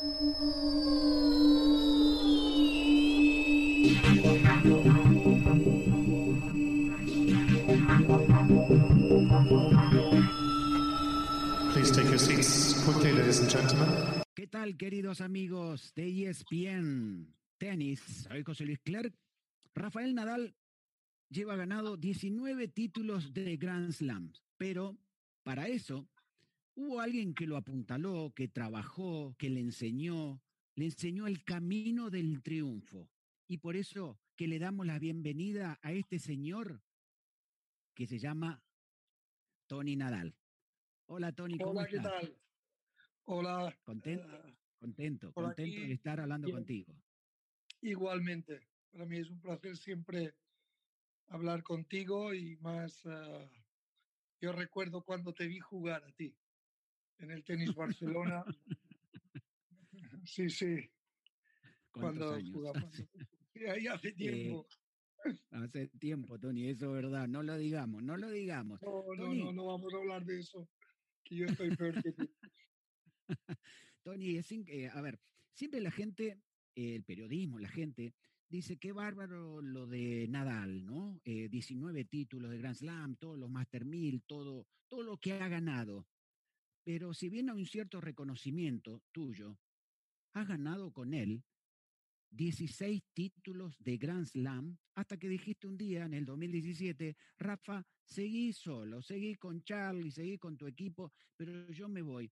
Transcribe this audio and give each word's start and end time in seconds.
Please 0.00 0.08
take 11.92 12.08
your 12.08 12.18
seats 12.18 12.82
quickly, 12.82 13.12
ladies 13.12 13.40
and 13.40 13.50
gentlemen. 13.50 13.88
¿Qué 14.34 14.46
tal, 14.46 14.78
queridos 14.78 15.20
amigos 15.20 15.92
de 15.94 16.30
ESPN 16.30 17.34
Tenis? 17.58 18.00
Soy 18.26 18.42
José 18.42 18.64
Luis 18.64 18.78
Clerc. 18.82 19.14
Rafael 19.74 20.14
Nadal 20.14 20.54
lleva 21.28 21.56
ganado 21.56 21.98
19 21.98 22.68
títulos 22.68 23.34
de 23.34 23.58
Grand 23.58 23.92
Slam, 23.92 24.32
pero 24.56 24.96
para 25.42 25.68
eso 25.68 26.08
hubo 26.74 27.00
alguien 27.00 27.34
que 27.34 27.46
lo 27.46 27.56
apuntaló, 27.56 28.32
que 28.34 28.48
trabajó, 28.48 29.34
que 29.38 29.50
le 29.50 29.60
enseñó, 29.60 30.42
le 30.74 30.86
enseñó 30.86 31.26
el 31.26 31.44
camino 31.44 32.10
del 32.10 32.42
triunfo. 32.42 33.10
Y 33.46 33.58
por 33.58 33.76
eso 33.76 34.18
que 34.36 34.48
le 34.48 34.58
damos 34.58 34.86
la 34.86 34.98
bienvenida 34.98 35.78
a 35.82 35.92
este 35.92 36.18
señor 36.18 36.82
que 37.94 38.06
se 38.06 38.18
llama 38.18 38.62
Tony 39.66 39.96
Nadal. 39.96 40.34
Hola 41.06 41.32
Tony, 41.32 41.58
¿cómo 41.58 41.80
Hola, 41.80 41.86
¿qué 41.88 41.96
estás? 41.96 42.12
tal? 42.12 42.38
Hola. 43.24 43.78
Contento, 43.82 44.24
eh, 44.32 44.56
contento, 44.78 45.32
contento 45.32 45.62
aquí, 45.62 45.86
de 45.86 45.92
estar 45.92 46.20
hablando 46.20 46.46
bien. 46.46 46.58
contigo. 46.58 46.94
igualmente, 47.82 48.60
para 48.90 49.06
mí 49.06 49.18
es 49.18 49.28
un 49.28 49.40
placer 49.40 49.76
siempre 49.76 50.34
hablar 51.26 51.62
contigo 51.62 52.32
y 52.32 52.56
más, 52.58 53.04
eh, 53.04 53.50
yo 54.40 54.52
recuerdo 54.52 55.02
cuando 55.02 55.32
te 55.32 55.46
vi 55.46 55.58
jugar 55.58 56.04
a 56.04 56.12
ti 56.12 56.34
en 57.20 57.30
el 57.30 57.44
tenis 57.44 57.74
Barcelona. 57.74 58.44
sí, 60.24 60.48
sí, 60.48 60.90
¿Cuántos 61.90 62.26
cuando 62.28 62.34
años? 62.34 62.50
jugamos. 62.52 62.94
Sí, 63.52 63.66
ahí 63.66 63.88
hace 63.88 64.12
tiempo. 64.12 64.64
Hace 65.50 65.88
tiempo, 65.98 66.38
Tony, 66.38 66.68
eso 66.68 66.86
es 66.86 67.02
verdad. 67.02 67.26
No 67.26 67.42
lo 67.42 67.58
digamos, 67.58 68.00
no 68.02 68.16
lo 68.16 68.30
digamos. 68.30 68.80
No, 68.80 69.02
no, 69.16 69.24
Tony. 69.24 69.42
no, 69.42 69.52
no 69.52 69.66
vamos 69.66 69.92
a 69.92 69.96
hablar 69.98 70.24
de 70.24 70.38
eso, 70.38 70.70
que 71.24 71.34
yo 71.34 71.46
estoy 71.46 71.76
peor 71.76 72.00
que 72.00 72.12
tú. 72.12 72.30
Tony, 74.04 74.36
es 74.36 74.50
eh, 74.52 74.88
a 74.88 75.00
ver, 75.02 75.20
siempre 75.52 75.80
la 75.80 75.90
gente, 75.90 76.40
eh, 76.76 76.94
el 76.94 77.04
periodismo, 77.04 77.58
la 77.58 77.68
gente, 77.68 78.14
dice 78.48 78.78
qué 78.78 78.92
bárbaro 78.92 79.60
lo 79.60 79.86
de 79.86 80.26
Nadal, 80.28 80.84
¿no? 80.84 81.20
Eh, 81.24 81.48
19 81.48 82.04
títulos 82.04 82.50
de 82.50 82.58
Grand 82.58 82.76
Slam, 82.76 83.16
todos 83.16 83.38
los 83.38 83.50
Master 83.50 83.84
1000, 83.84 84.22
todo, 84.22 84.68
todo 84.88 85.02
lo 85.02 85.18
que 85.18 85.32
ha 85.34 85.48
ganado. 85.48 86.06
Pero 86.84 87.14
si 87.14 87.28
bien 87.28 87.50
hay 87.50 87.56
un 87.56 87.66
cierto 87.66 88.00
reconocimiento 88.00 89.02
tuyo, 89.12 89.58
has 90.32 90.48
ganado 90.48 90.92
con 90.92 91.14
él 91.14 91.44
16 92.30 93.02
títulos 93.12 93.76
de 93.80 93.96
Grand 93.96 94.26
Slam 94.26 94.78
hasta 94.94 95.18
que 95.18 95.28
dijiste 95.28 95.66
un 95.66 95.76
día 95.76 96.04
en 96.04 96.14
el 96.14 96.24
2017, 96.24 97.16
Rafa, 97.38 97.84
seguí 98.04 98.52
solo, 98.52 99.02
seguí 99.02 99.34
con 99.34 99.62
Charlie, 99.64 100.10
seguí 100.10 100.38
con 100.38 100.56
tu 100.56 100.66
equipo, 100.66 101.12
pero 101.36 101.70
yo 101.72 101.88
me 101.88 102.02
voy. 102.02 102.30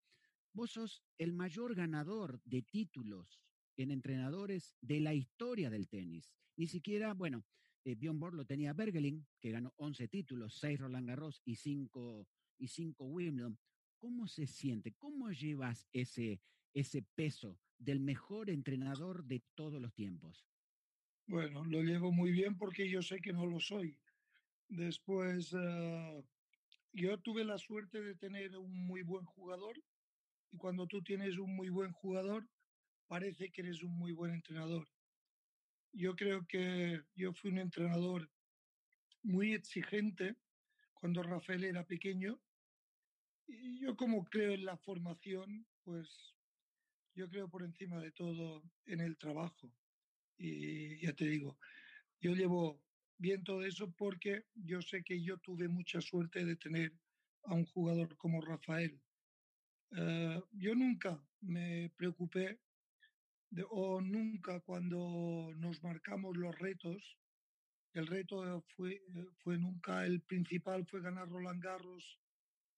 Vos 0.53 0.73
sos 0.73 1.03
el 1.19 1.33
mayor 1.33 1.75
ganador 1.75 2.41
de 2.45 2.63
títulos 2.63 3.41
en 3.77 3.91
entrenadores 3.91 4.77
de 4.81 5.01
la 5.01 5.15
historia 5.15 5.71
del 5.71 5.89
tenis. 5.89 6.33
Ni 6.57 6.67
siquiera, 6.67 7.15
bueno, 7.15 7.45
eh, 7.85 7.95
Bjorn 7.95 8.19
Borg 8.19 8.35
lo 8.35 8.45
tenía 8.45 8.73
Bergelin, 8.73 9.27
que 9.41 9.51
ganó 9.51 9.73
11 9.77 10.09
títulos, 10.09 10.59
6 10.59 10.81
Roland 10.81 11.09
Garros 11.09 11.43
y 11.45 11.57
5 11.57 12.27
y 12.59 12.69
cinco 12.69 13.05
Wimbledon. 13.05 13.59
¿Cómo 13.99 14.29
se 14.29 14.47
siente? 14.47 14.93
¿Cómo 14.95 15.31
llevas 15.31 15.89
ese, 15.93 16.41
ese 16.73 17.03
peso 17.03 17.59
del 17.79 18.01
mejor 18.01 18.49
entrenador 18.49 19.25
de 19.25 19.43
todos 19.55 19.81
los 19.81 19.93
tiempos? 19.93 20.47
Bueno, 21.27 21.65
lo 21.65 21.83
llevo 21.83 22.13
muy 22.13 22.31
bien 22.33 22.57
porque 22.57 22.89
yo 22.89 23.03
sé 23.03 23.21
que 23.21 23.33
no 23.33 23.45
lo 23.47 23.61
soy. 23.61 23.99
Después, 24.69 25.55
eh, 25.59 26.25
yo 26.93 27.19
tuve 27.19 27.45
la 27.45 27.59
suerte 27.59 28.01
de 28.01 28.15
tener 28.15 28.57
un 28.57 28.87
muy 28.87 29.03
buen 29.03 29.25
jugador 29.25 29.83
y 30.51 30.57
cuando 30.57 30.87
tú 30.87 31.03
tienes 31.03 31.37
un 31.37 31.55
muy 31.55 31.69
buen 31.69 31.93
jugador, 31.93 32.49
parece 33.09 33.51
que 33.51 33.63
eres 33.63 33.83
un 33.83 33.99
muy 33.99 34.13
buen 34.13 34.33
entrenador. 34.33 34.89
Yo 35.93 36.15
creo 36.15 36.47
que 36.47 37.03
yo 37.15 37.33
fui 37.33 37.51
un 37.51 37.59
entrenador 37.59 38.31
muy 39.23 39.55
exigente 39.55 40.37
cuando 40.95 41.23
Rafael 41.23 41.65
era 41.65 41.85
pequeño 41.85 42.41
yo 43.49 43.97
como 43.97 44.25
creo 44.25 44.53
en 44.53 44.65
la 44.65 44.77
formación, 44.77 45.67
pues 45.83 46.37
yo 47.15 47.29
creo 47.29 47.49
por 47.49 47.65
encima 47.65 48.01
de 48.01 48.13
todo 48.13 48.63
en 48.85 49.01
el 49.01 49.17
trabajo. 49.19 49.75
Y 50.37 51.01
ya 51.05 51.15
te 51.15 51.27
digo, 51.27 51.59
yo 52.21 52.35
llevo 52.35 52.85
bien 53.17 53.43
todo 53.43 53.65
eso 53.65 53.93
porque 53.93 54.47
yo 54.55 54.83
sé 54.83 55.03
que 55.03 55.23
yo 55.23 55.39
tuve 55.39 55.69
mucha 55.69 56.01
suerte 56.01 56.45
de 56.45 56.57
tener 56.57 57.01
a 57.43 57.55
un 57.55 57.65
jugador 57.65 58.17
como 58.17 58.41
Rafael. 58.41 59.03
Eh, 59.91 60.43
yo 60.53 60.75
nunca 60.75 61.27
me 61.41 61.91
preocupé 61.97 62.61
de- 63.51 63.67
o 63.71 64.01
nunca 64.01 64.61
cuando 64.61 65.53
nos 65.57 65.83
marcamos 65.83 66.37
los 66.37 66.57
retos, 66.59 67.19
el 67.95 68.07
reto 68.07 68.63
fue, 68.77 68.95
eh, 68.97 69.27
fue 69.39 69.59
nunca 69.59 70.05
el 70.05 70.23
principal, 70.23 70.87
fue 70.87 71.01
ganar 71.01 71.29
Roland 71.29 71.63
Garros 71.63 72.21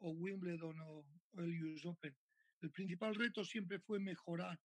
o 0.01 0.11
Wimbledon 0.11 0.81
o, 0.81 1.07
o 1.33 1.41
el 1.41 1.65
US 1.65 1.87
Open. 1.87 2.17
El 2.61 2.71
principal 2.71 3.15
reto 3.15 3.45
siempre 3.45 3.79
fue 3.79 3.99
mejorar. 3.99 4.61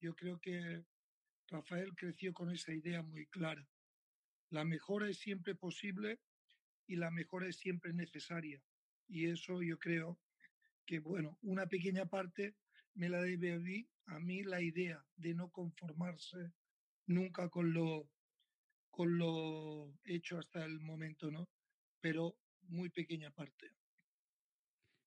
Yo 0.00 0.14
creo 0.14 0.38
que 0.38 0.84
Rafael 1.48 1.94
creció 1.94 2.34
con 2.34 2.50
esa 2.50 2.72
idea 2.74 3.02
muy 3.02 3.26
clara. 3.26 3.66
La 4.50 4.64
mejora 4.64 5.08
es 5.08 5.18
siempre 5.18 5.54
posible 5.54 6.20
y 6.86 6.96
la 6.96 7.10
mejora 7.10 7.48
es 7.48 7.56
siempre 7.56 7.92
necesaria. 7.92 8.62
Y 9.08 9.26
eso 9.26 9.62
yo 9.62 9.78
creo 9.78 10.20
que, 10.84 10.98
bueno, 10.98 11.38
una 11.42 11.66
pequeña 11.66 12.06
parte 12.06 12.56
me 12.94 13.08
la 13.08 13.20
debe 13.22 13.52
a 13.52 13.58
mí, 13.58 13.88
a 14.06 14.18
mí 14.18 14.42
la 14.42 14.60
idea 14.60 15.04
de 15.16 15.34
no 15.34 15.50
conformarse 15.50 16.52
nunca 17.06 17.48
con 17.48 17.72
lo, 17.72 18.10
con 18.90 19.18
lo 19.18 19.94
hecho 20.04 20.38
hasta 20.38 20.64
el 20.64 20.80
momento, 20.80 21.30
¿no? 21.30 21.48
Pero 22.00 22.38
muy 22.62 22.90
pequeña 22.90 23.30
parte. 23.30 23.75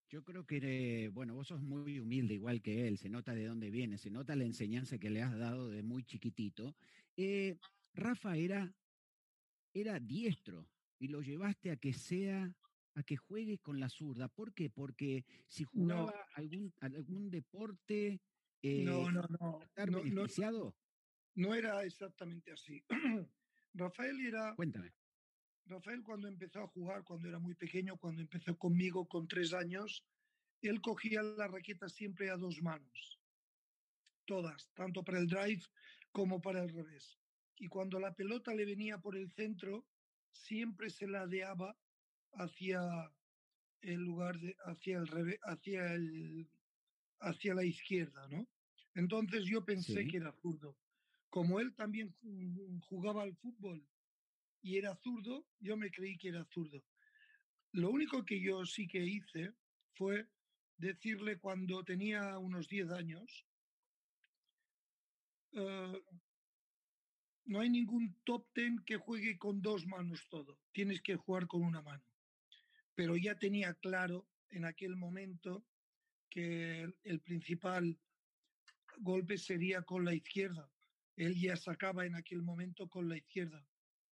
Yo 0.10 0.24
creo 0.24 0.44
que, 0.44 0.58
eh, 0.64 1.10
bueno, 1.10 1.36
vos 1.36 1.50
sos 1.50 1.62
muy 1.62 2.00
humilde, 2.00 2.34
igual 2.34 2.64
que 2.64 2.88
él, 2.88 2.98
se 2.98 3.10
nota 3.10 3.36
de 3.36 3.46
dónde 3.46 3.70
viene, 3.70 4.00
se 4.00 4.10
nota 4.10 4.36
la 4.36 4.44
enseñanza 4.44 4.98
que 4.98 5.12
le 5.12 5.22
has 5.22 5.38
dado 5.38 5.70
de 5.70 5.84
muy 5.84 6.04
chiquitito. 6.04 6.76
Eh, 7.16 7.58
Rafa 7.94 8.36
era, 8.36 8.74
era 9.72 10.00
diestro 10.00 10.68
y 10.98 11.10
lo 11.10 11.22
llevaste 11.22 11.70
a 11.70 11.76
que 11.76 11.94
sea, 11.94 12.52
a 12.96 13.04
que 13.04 13.18
juegue 13.18 13.60
con 13.60 13.80
la 13.80 13.88
zurda. 13.88 14.30
¿Por 14.30 14.52
qué? 14.56 14.72
Porque 14.72 15.26
si 15.48 15.64
jugaba 15.64 16.26
algún, 16.34 16.74
algún 16.82 17.30
deporte, 17.30 18.20
eh, 18.64 18.84
No, 18.84 19.12
no, 19.12 19.20
¿iba 19.22 19.28
no. 19.40 19.62
estar 19.62 19.92
no, 19.92 20.04
no, 20.04 20.76
no 21.36 21.56
era 21.56 21.84
exactamente 21.84 22.52
así. 22.52 22.84
Rafael 23.76 24.20
era, 24.26 24.56
Cuéntame. 24.56 24.92
Rafael 25.70 26.02
cuando 26.04 26.28
empezó 26.28 26.62
a 26.62 26.68
jugar, 26.68 27.04
cuando 27.04 27.28
era 27.30 27.40
muy 27.40 27.54
pequeño, 27.56 27.98
cuando 27.98 28.22
empezó 28.22 28.58
conmigo 28.58 29.08
con 29.08 29.28
tres 29.28 29.54
años, 29.54 30.04
él 30.62 30.82
cogía 30.82 31.22
la 31.22 31.48
raqueta 31.48 31.88
siempre 31.88 32.30
a 32.30 32.38
dos 32.38 32.62
manos, 32.62 33.20
todas, 34.26 34.70
tanto 34.74 35.04
para 35.04 35.20
el 35.20 35.28
drive 35.28 35.62
como 36.12 36.42
para 36.42 36.64
el 36.64 36.70
revés. 36.70 37.20
Y 37.58 37.68
cuando 37.68 38.00
la 38.00 38.14
pelota 38.16 38.54
le 38.54 38.66
venía 38.66 38.98
por 38.98 39.16
el 39.16 39.32
centro, 39.32 39.86
siempre 40.32 40.90
se 40.90 41.08
ladeaba 41.08 41.78
hacia 42.34 42.80
el 43.82 44.02
lugar 44.02 44.40
de, 44.40 44.56
hacia 44.66 44.98
el 44.98 45.08
revés, 45.08 45.40
hacia 45.44 45.94
el, 45.94 46.50
hacia 47.20 47.54
la 47.54 47.64
izquierda, 47.64 48.28
¿no? 48.28 48.48
Entonces 48.96 49.46
yo 49.46 49.64
pensé 49.64 50.04
Sí. 50.04 50.08
que 50.08 50.18
era 50.18 50.34
zurdo. 50.34 50.78
Como 51.30 51.60
él 51.60 51.76
también 51.76 52.10
ju- 52.22 52.80
jugaba 52.88 53.24
al 53.24 53.36
fútbol 53.36 53.88
y 54.62 54.78
era 54.78 54.96
zurdo, 54.96 55.46
yo 55.60 55.78
me 55.78 55.92
creí 55.92 56.18
que 56.18 56.30
era 56.30 56.46
zurdo. 56.46 56.84
Lo 57.72 57.90
único 57.90 58.26
que 58.26 58.42
yo 58.42 58.66
sí 58.66 58.88
que 58.88 59.04
hice 59.04 59.54
fue 59.94 60.28
decirle 60.78 61.40
cuando 61.40 61.84
tenía 61.84 62.38
unos 62.38 62.68
10 62.68 62.92
años, 62.92 63.46
eh, 65.52 66.02
no 67.46 67.60
hay 67.60 67.70
ningún 67.70 68.16
top 68.24 68.48
ten 68.54 68.80
que 68.86 68.98
juegue 68.98 69.38
con 69.38 69.62
dos 69.62 69.86
manos 69.88 70.28
todo, 70.30 70.60
tienes 70.72 71.02
que 71.02 71.16
jugar 71.16 71.48
con 71.48 71.64
una 71.64 71.82
mano. 71.82 72.04
Pero 72.96 73.18
ya 73.18 73.36
tenía 73.36 73.74
claro 73.76 74.28
en 74.50 74.66
aquel 74.66 74.96
momento 74.96 75.66
que 76.30 76.82
el, 76.82 76.96
el 77.04 77.20
principal 77.22 77.98
golpe 78.98 79.38
sería 79.38 79.82
con 79.82 80.06
la 80.06 80.14
izquierda. 80.14 80.70
Él 81.16 81.36
ya 81.40 81.56
sacaba 81.56 82.06
en 82.06 82.16
aquel 82.16 82.42
momento 82.42 82.88
con 82.88 83.10
la 83.10 83.18
izquierda. 83.18 83.66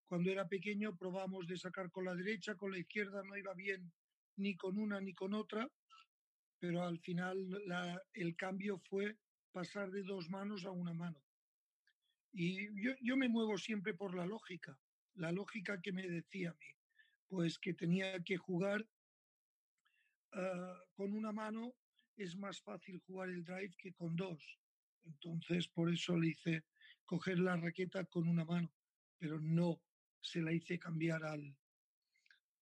Cuando 0.06 0.31
era 0.31 0.49
pequeño 0.49 0.97
probamos 0.97 1.47
de 1.47 1.56
sacar 1.56 1.91
con 1.91 2.05
la 2.05 2.14
derecha, 2.14 2.55
con 2.55 2.70
la 2.70 2.79
izquierda 2.79 3.23
no 3.25 3.37
iba 3.37 3.53
bien 3.55 3.93
ni 4.37 4.56
con 4.56 4.79
una 4.79 5.00
ni 5.00 5.14
con 5.14 5.35
otra, 5.35 5.69
pero 6.58 6.85
al 6.85 6.99
final 7.00 7.37
el 8.12 8.37
cambio 8.37 8.79
fue 8.79 9.17
pasar 9.53 9.91
de 9.91 10.03
dos 10.03 10.29
manos 10.31 10.64
a 10.64 10.70
una 10.70 10.93
mano. 10.93 11.23
Y 12.32 12.82
yo, 12.82 12.93
yo 13.00 13.17
me 13.17 13.29
muevo 13.29 13.56
siempre 13.58 13.94
por 13.94 14.14
la 14.14 14.26
lógica, 14.26 14.79
la 15.14 15.32
lógica 15.32 15.81
que 15.81 15.93
me 15.93 16.06
decía 16.06 16.50
a 16.50 16.55
mí, 16.55 16.67
pues 17.29 17.58
que 17.58 17.75
tenía 17.75 18.23
que 18.23 18.37
jugar 18.37 18.87
uh, 20.35 20.94
con 20.94 21.14
una 21.14 21.32
mano, 21.32 21.75
es 22.17 22.37
más 22.37 22.61
fácil 22.61 23.00
jugar 23.06 23.31
el 23.31 23.43
drive 23.43 23.75
que 23.79 23.93
con 23.94 24.14
dos. 24.14 24.58
Entonces, 25.05 25.69
por 25.69 25.91
eso 25.91 26.17
le 26.17 26.29
hice 26.29 26.64
coger 27.05 27.38
la 27.38 27.56
raqueta 27.56 28.05
con 28.05 28.29
una 28.29 28.44
mano, 28.44 28.73
pero 29.19 29.41
no 29.41 29.81
se 30.26 30.43
la 30.43 30.52
hice 30.52 30.78
cambiar 30.78 31.25
al, 31.25 31.56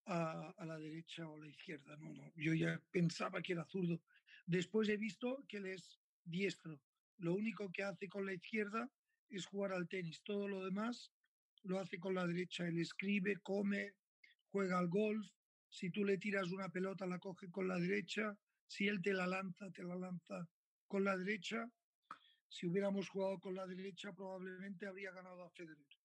a, 0.04 0.50
a, 0.58 0.66
la 0.66 0.78
derecha 0.78 1.26
o 1.26 1.36
a 1.36 1.38
la 1.38 1.48
izquierda. 1.48 1.96
No, 1.96 2.12
no, 2.12 2.30
yo 2.36 2.52
ya 2.52 2.80
pensaba 2.90 3.40
que 3.40 3.54
era 3.54 3.64
zurdo. 3.64 4.02
Después 4.46 4.88
he 4.90 4.98
visto 4.98 5.42
que 5.48 5.56
él 5.56 5.66
es 5.66 5.98
diestro. 6.24 6.78
Lo 7.16 7.34
único 7.34 7.72
que 7.72 7.82
hace 7.82 8.08
con 8.08 8.26
la 8.26 8.34
izquierda 8.34 8.90
es 9.30 9.46
jugar 9.46 9.72
al 9.72 9.88
tenis. 9.88 10.22
Todo 10.22 10.46
lo 10.46 10.62
demás 10.64 11.10
lo 11.62 11.80
hace 11.80 11.98
con 11.98 12.14
la 12.14 12.26
derecha. 12.26 12.66
Él 12.66 12.78
escribe, 12.78 13.38
come, 13.38 13.94
juega 14.50 14.78
al 14.78 14.88
golf. 14.88 15.26
Si 15.70 15.90
tú 15.90 16.04
le 16.04 16.18
tiras 16.18 16.50
una 16.50 16.68
pelota, 16.68 17.06
la 17.06 17.18
coge 17.18 17.50
con 17.50 17.66
la 17.66 17.78
derecha. 17.78 18.36
Si 18.66 18.88
él 18.88 19.00
te 19.00 19.14
la 19.14 19.26
lanza, 19.26 19.70
te 19.70 19.82
la 19.82 19.96
lanza 19.96 20.46
con 20.86 21.02
la 21.02 21.16
derecha. 21.16 21.66
Si 22.48 22.66
hubiéramos 22.66 23.08
jugado 23.08 23.40
con 23.40 23.54
la 23.54 23.66
derecha, 23.66 24.12
probablemente 24.12 24.86
habría 24.86 25.10
ganado 25.12 25.44
a 25.44 25.50
Federer. 25.50 26.03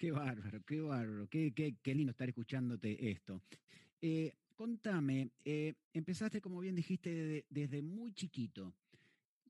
Qué 0.00 0.12
bárbaro, 0.12 0.62
qué 0.64 0.80
bárbaro, 0.80 1.28
qué, 1.28 1.52
qué, 1.52 1.76
qué 1.82 1.94
lindo 1.94 2.12
estar 2.12 2.26
escuchándote 2.26 3.10
esto. 3.10 3.42
Eh, 4.00 4.32
contame, 4.54 5.28
eh, 5.44 5.74
empezaste, 5.92 6.40
como 6.40 6.58
bien 6.60 6.74
dijiste, 6.74 7.14
de, 7.14 7.44
desde 7.50 7.82
muy 7.82 8.14
chiquito. 8.14 8.72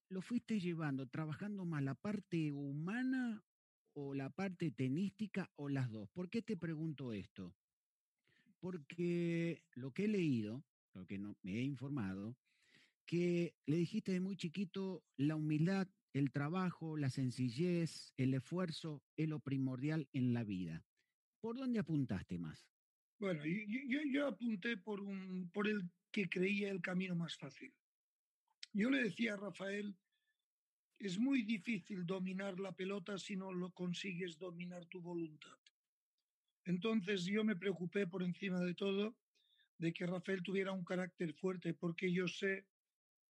¿Lo 0.09 0.21
fuiste 0.21 0.59
llevando, 0.59 1.07
trabajando 1.07 1.65
más 1.65 1.85
la 1.85 1.95
parte 1.95 2.51
humana 2.51 3.45
o 3.93 4.13
la 4.13 4.29
parte 4.29 4.73
tenística 4.73 5.49
o 5.55 5.69
las 5.69 5.89
dos? 5.89 6.09
¿Por 6.11 6.29
qué 6.29 6.43
te 6.43 6.57
pregunto 6.57 7.13
esto? 7.13 7.55
Porque 8.59 9.63
lo 9.75 9.93
que 9.93 10.07
he 10.07 10.09
leído, 10.09 10.65
lo 10.95 11.07
que 11.07 11.17
me 11.21 11.37
he 11.45 11.63
informado, 11.63 12.37
que 13.07 13.55
le 13.67 13.77
dijiste 13.77 14.11
de 14.11 14.19
muy 14.19 14.37
chiquito 14.37 15.05
la 15.17 15.37
humildad 15.37 15.87
el 16.13 16.31
trabajo, 16.33 16.97
la 16.97 17.11
sencillez, 17.11 18.13
el 18.17 18.35
esfuerzo 18.35 19.03
es 19.17 19.29
lo 19.29 19.41
primordial 19.41 20.09
en 20.13 20.33
la 20.33 20.45
vida. 20.45 20.85
¿Por 21.41 21.57
dónde 21.57 21.79
apuntaste 21.79 22.39
más? 22.39 22.69
Bueno, 23.19 23.43
yo, 23.45 24.27
apunté 24.27 24.77
por, 24.77 25.01
un, 25.01 25.51
por 25.53 25.69
el 25.69 25.83
que 26.11 26.29
creía 26.29 26.71
el 26.71 26.81
camino 26.81 27.15
más 27.15 27.37
fácil. 27.37 27.73
Yo 28.73 28.91
le 28.91 29.03
decía 29.03 29.35
a 29.35 29.37
Rafael, 29.37 29.97
es 30.99 31.19
muy 31.19 31.43
difícil 31.43 32.07
dominar 32.07 32.59
la 32.59 32.73
pelota 32.73 33.19
si 33.19 33.37
no 33.37 33.53
lo 33.53 33.73
consigues 33.73 34.39
dominar 34.39 34.87
tu 34.87 35.01
voluntad. 35.01 35.59
Entonces 36.65 37.25
yo 37.25 37.45
me 37.45 37.57
preocupé 37.57 38.07
por 38.07 38.23
encima 38.23 38.61
de 38.61 38.75
todo 38.75 39.17
de 39.79 39.93
que 39.93 40.07
Rafael 40.07 40.43
tuviera 40.43 40.73
un 40.73 40.85
carácter 40.85 41.33
fuerte, 41.35 41.73
porque 41.73 42.13
yo 42.13 42.29
sé 42.29 42.67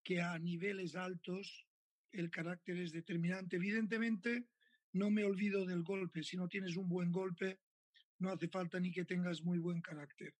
que 0.02 0.20
a 0.20 0.38
niveles 0.38 0.96
altos 0.96 1.66
el 2.12 2.30
carácter 2.30 2.78
es 2.78 2.92
determinante. 2.92 3.56
Evidentemente, 3.56 4.46
no 4.92 5.10
me 5.10 5.24
olvido 5.24 5.64
del 5.64 5.82
golpe. 5.82 6.22
Si 6.22 6.36
no 6.36 6.48
tienes 6.48 6.76
un 6.76 6.88
buen 6.88 7.12
golpe, 7.12 7.60
no 8.18 8.30
hace 8.30 8.48
falta 8.48 8.80
ni 8.80 8.90
que 8.90 9.04
tengas 9.04 9.42
muy 9.42 9.58
buen 9.58 9.80
carácter. 9.80 10.34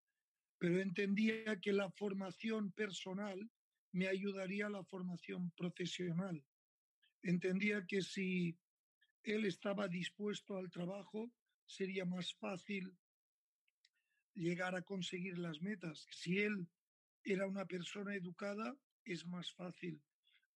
Pero 0.59 0.81
entendía 0.81 1.61
que 1.61 1.73
la 1.73 1.91
formación 1.91 2.73
personal 2.73 3.51
me 3.93 4.09
ayudaría 4.09 4.67
a 4.67 4.71
la 4.71 4.85
formación 4.85 5.51
profesional. 5.53 6.45
Entendía 7.23 7.87
que 7.87 8.03
si 8.03 8.59
él 9.23 9.47
estaba 9.47 9.89
dispuesto 9.89 10.57
al 10.57 10.71
trabajo, 10.71 11.33
sería 11.67 12.05
más 12.05 12.35
fácil 12.35 12.97
llegar 14.35 14.75
a 14.75 14.83
conseguir 14.83 15.39
las 15.39 15.61
metas. 15.61 16.07
Si 16.11 16.39
él 16.39 16.69
era 17.25 17.47
una 17.47 17.67
persona 17.67 18.15
educada, 18.15 18.77
es 19.05 19.27
más 19.27 19.53
fácil 19.53 20.03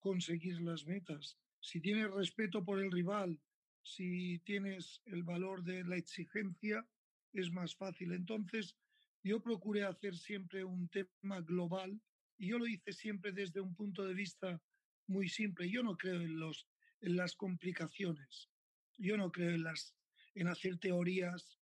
conseguir 0.04 0.60
las 0.60 0.84
metas. 0.86 1.38
Si 1.60 1.80
tienes 1.80 2.10
respeto 2.10 2.62
por 2.62 2.78
el 2.78 2.92
rival, 2.92 3.40
si 3.82 4.38
tienes 4.40 5.00
el 5.06 5.22
valor 5.22 5.64
de 5.64 5.82
la 5.82 5.96
exigencia, 5.96 6.86
es 7.32 7.50
más 7.50 7.74
fácil. 7.74 8.12
Entonces, 8.12 8.76
yo 9.22 9.40
procuré 9.40 9.84
hacer 9.84 10.14
siempre 10.14 10.62
un 10.62 10.90
tema 10.90 11.40
global 11.40 11.98
y 12.36 12.48
yo 12.48 12.58
lo 12.58 12.66
hice 12.66 12.92
siempre 12.92 13.32
desde 13.32 13.62
un 13.62 13.74
punto 13.74 14.04
de 14.04 14.12
vista 14.12 14.60
muy 15.06 15.30
simple. 15.30 15.70
Yo 15.70 15.82
no 15.82 15.96
creo 15.96 16.20
en, 16.20 16.38
los, 16.38 16.68
en 17.00 17.16
las 17.16 17.34
complicaciones. 17.34 18.50
Yo 18.98 19.16
no 19.16 19.32
creo 19.32 19.54
en, 19.54 19.64
las, 19.64 19.96
en 20.34 20.48
hacer 20.48 20.76
teorías 20.76 21.58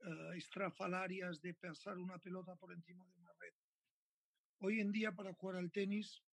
uh, 0.00 0.32
estrafalarias 0.32 1.40
de 1.40 1.54
pasar 1.54 1.98
una 1.98 2.18
pelota 2.18 2.56
por 2.56 2.72
encima 2.72 3.06
de 3.06 3.20
una 3.20 3.32
red. 3.38 3.54
Hoy 4.58 4.80
en 4.80 4.90
día, 4.90 5.12
para 5.12 5.32
jugar 5.34 5.56
al 5.56 5.70
tenis, 5.70 6.25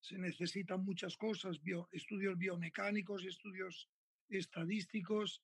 se 0.00 0.18
necesitan 0.18 0.84
muchas 0.84 1.16
cosas, 1.16 1.62
bio, 1.62 1.88
estudios 1.92 2.36
biomecánicos, 2.38 3.24
estudios 3.24 3.88
estadísticos, 4.28 5.42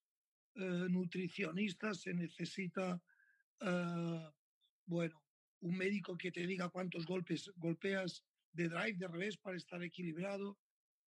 eh, 0.54 0.86
nutricionistas, 0.88 2.02
se 2.02 2.14
necesita, 2.14 3.02
eh, 3.60 4.30
bueno, 4.86 5.22
un 5.60 5.76
médico 5.76 6.16
que 6.16 6.30
te 6.30 6.46
diga 6.46 6.68
cuántos 6.68 7.06
golpes 7.06 7.50
golpeas 7.56 8.24
de 8.52 8.68
drive, 8.68 8.98
de 8.98 9.08
revés, 9.08 9.36
para 9.36 9.56
estar 9.56 9.82
equilibrado. 9.82 10.58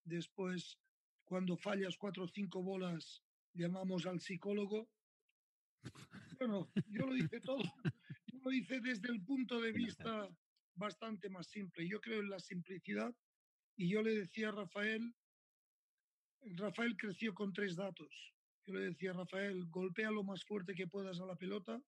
Después, 0.03 0.79
cuando 1.23 1.55
fallas 1.55 1.97
cuatro 1.97 2.23
o 2.23 2.27
cinco 2.27 2.61
bolas, 2.61 3.23
llamamos 3.53 4.05
al 4.05 4.19
psicólogo. 4.19 4.89
Bueno, 6.39 6.69
yo 6.87 7.07
lo 7.07 7.15
hice 7.15 7.39
todo. 7.39 7.63
Yo 8.27 8.39
lo 8.43 8.51
hice 8.51 8.79
desde 8.81 9.09
el 9.09 9.23
punto 9.23 9.59
de 9.59 9.71
vista 9.71 10.29
bastante 10.75 11.29
más 11.29 11.47
simple. 11.47 11.87
Yo 11.87 11.99
creo 11.99 12.19
en 12.19 12.29
la 12.29 12.39
simplicidad 12.39 13.15
y 13.77 13.89
yo 13.89 14.01
le 14.01 14.15
decía 14.15 14.49
a 14.49 14.51
Rafael, 14.51 15.15
Rafael 16.41 16.97
creció 16.97 17.33
con 17.33 17.53
tres 17.53 17.75
datos. 17.75 18.33
Yo 18.65 18.73
le 18.73 18.85
decía 18.85 19.11
a 19.11 19.13
Rafael, 19.13 19.65
golpea 19.69 20.09
lo 20.09 20.23
más 20.23 20.43
fuerte 20.43 20.73
que 20.73 20.87
puedas 20.87 21.19
a 21.19 21.25
la 21.25 21.35
pelota. 21.35 21.81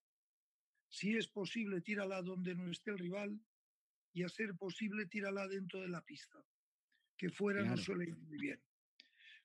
Si 0.88 1.18
es 1.18 1.28
posible, 1.28 1.82
tírala 1.82 2.22
donde 2.22 2.56
no 2.56 2.70
esté 2.70 2.92
el 2.92 3.00
rival. 3.00 3.42
Y 4.14 4.24
a 4.24 4.30
ser 4.30 4.56
posible, 4.56 5.08
tírala 5.08 5.48
dentro 5.48 5.82
de 5.82 5.90
la 5.90 6.02
pista. 6.02 6.44
Que 7.18 7.30
fuera 7.30 7.62
claro. 7.62 7.76
no 7.76 7.82
suele 7.82 8.06
ir 8.06 8.18
muy 8.18 8.38
bien. 8.38 8.62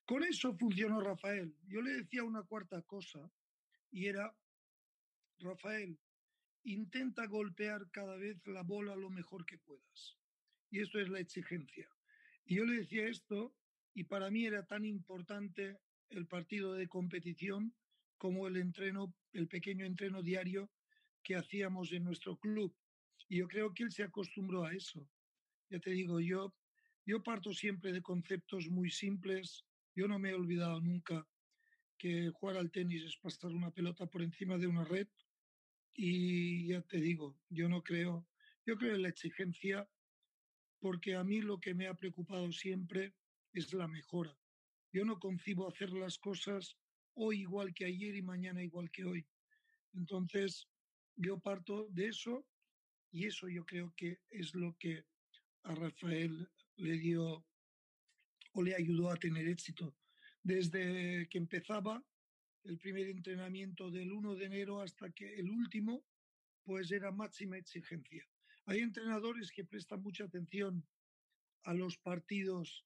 Con 0.05 0.23
eso 0.23 0.55
funcionó 0.55 1.01
Rafael. 1.01 1.55
Yo 1.67 1.81
le 1.81 1.93
decía 1.93 2.23
una 2.23 2.43
cuarta 2.43 2.81
cosa 2.83 3.31
y 3.89 4.05
era, 4.05 4.35
Rafael, 5.39 5.99
intenta 6.63 7.25
golpear 7.25 7.89
cada 7.89 8.15
vez 8.17 8.37
la 8.45 8.61
bola 8.61 8.95
lo 8.95 9.09
mejor 9.09 9.45
que 9.45 9.57
puedas. 9.57 10.17
Y 10.69 10.81
esto 10.81 10.99
es 10.99 11.09
la 11.09 11.19
exigencia. 11.19 11.89
Y 12.45 12.55
yo 12.55 12.65
le 12.65 12.77
decía 12.77 13.07
esto 13.07 13.55
y 13.93 14.03
para 14.03 14.29
mí 14.29 14.45
era 14.45 14.65
tan 14.65 14.85
importante 14.85 15.79
el 16.09 16.27
partido 16.27 16.73
de 16.73 16.87
competición 16.87 17.73
como 18.17 18.47
el 18.47 18.57
entreno, 18.57 19.13
el 19.33 19.47
pequeño 19.47 19.85
entreno 19.85 20.21
diario 20.21 20.71
que 21.23 21.35
hacíamos 21.35 21.91
en 21.91 22.03
nuestro 22.03 22.37
club. 22.37 22.75
Y 23.27 23.37
yo 23.37 23.47
creo 23.47 23.73
que 23.73 23.83
él 23.83 23.91
se 23.91 24.03
acostumbró 24.03 24.63
a 24.63 24.73
eso. 24.73 25.09
Ya 25.69 25.79
te 25.79 25.89
digo, 25.89 26.19
yo, 26.19 26.53
yo 27.05 27.23
parto 27.23 27.51
siempre 27.51 27.91
de 27.91 28.03
conceptos 28.03 28.69
muy 28.69 28.91
simples. 28.91 29.65
Yo 29.95 30.07
no 30.07 30.19
me 30.19 30.29
he 30.29 30.35
olvidado 30.35 30.79
nunca 30.81 31.27
que 31.97 32.29
jugar 32.29 32.57
al 32.57 32.71
tenis 32.71 33.03
es 33.03 33.17
pasar 33.17 33.51
una 33.51 33.71
pelota 33.71 34.05
por 34.05 34.21
encima 34.21 34.57
de 34.57 34.67
una 34.67 34.83
red. 34.83 35.07
Y 35.95 36.67
ya 36.67 36.81
te 36.81 36.97
digo, 36.97 37.39
yo 37.49 37.67
no 37.69 37.81
creo, 37.81 38.27
yo 38.65 38.75
creo 38.75 38.95
en 38.95 39.01
la 39.01 39.09
exigencia 39.09 39.89
porque 40.85 41.15
a 41.15 41.23
mí 41.23 41.41
lo 41.41 41.59
que 41.59 41.73
me 41.73 41.87
ha 41.87 41.95
preocupado 41.95 42.51
siempre 42.51 43.15
es 43.53 43.73
la 43.73 43.87
mejora. 43.87 44.37
Yo 44.93 45.03
no 45.03 45.17
concibo 45.17 45.67
hacer 45.67 45.91
las 45.91 46.19
cosas 46.19 46.77
hoy 47.15 47.39
igual 47.41 47.73
que 47.73 47.85
ayer 47.85 48.15
y 48.15 48.21
mañana 48.21 48.61
igual 48.61 48.91
que 48.91 49.03
hoy. 49.03 49.25
Entonces, 49.95 50.69
yo 51.15 51.39
parto 51.39 51.87
de 51.89 52.09
eso 52.09 52.45
y 53.11 53.25
eso 53.25 53.49
yo 53.49 53.65
creo 53.65 53.95
que 53.97 54.19
es 54.29 54.53
lo 54.53 54.77
que 54.77 55.03
a 55.63 55.73
Rafael 55.73 56.47
le 56.75 56.99
dio 56.99 57.43
o 58.51 58.61
le 58.61 58.75
ayudó 58.75 59.09
a 59.09 59.17
tener 59.17 59.47
éxito. 59.47 59.97
Desde 60.43 61.27
que 61.29 61.39
empezaba 61.39 62.05
el 62.63 62.77
primer 62.77 63.07
entrenamiento 63.07 63.89
del 63.89 64.11
1 64.11 64.35
de 64.35 64.45
enero 64.45 64.81
hasta 64.81 65.09
que 65.09 65.33
el 65.33 65.49
último, 65.49 66.05
pues 66.63 66.91
era 66.91 67.11
máxima 67.11 67.57
exigencia. 67.57 68.23
Hay 68.65 68.79
entrenadores 68.79 69.51
que 69.51 69.65
prestan 69.65 70.01
mucha 70.01 70.25
atención 70.25 70.85
a 71.63 71.73
los 71.73 71.97
partidos 71.97 72.85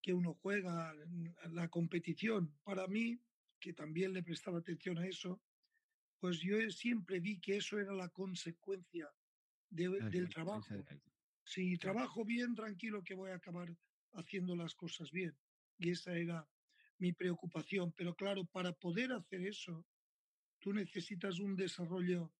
que 0.00 0.12
uno 0.12 0.34
juega, 0.34 0.94
la 1.50 1.68
competición. 1.68 2.52
Para 2.64 2.86
mí, 2.86 3.20
que 3.60 3.72
también 3.72 4.12
le 4.12 4.22
prestaba 4.22 4.58
atención 4.58 4.98
a 4.98 5.06
eso, 5.06 5.40
pues 6.18 6.40
yo 6.40 6.58
siempre 6.70 7.20
vi 7.20 7.40
que 7.40 7.56
eso 7.56 7.78
era 7.78 7.92
la 7.92 8.08
consecuencia 8.08 9.08
de, 9.70 9.88
del 10.10 10.28
trabajo. 10.28 10.74
Si 11.44 11.76
trabajo 11.76 12.24
bien, 12.24 12.54
tranquilo 12.54 13.02
que 13.02 13.14
voy 13.14 13.30
a 13.30 13.36
acabar 13.36 13.74
haciendo 14.12 14.56
las 14.56 14.74
cosas 14.74 15.10
bien. 15.10 15.36
Y 15.78 15.90
esa 15.90 16.16
era 16.16 16.48
mi 16.98 17.12
preocupación. 17.12 17.92
Pero 17.92 18.14
claro, 18.14 18.44
para 18.44 18.72
poder 18.72 19.12
hacer 19.12 19.44
eso, 19.46 19.84
tú 20.58 20.72
necesitas 20.72 21.38
un 21.38 21.56
desarrollo 21.56 22.32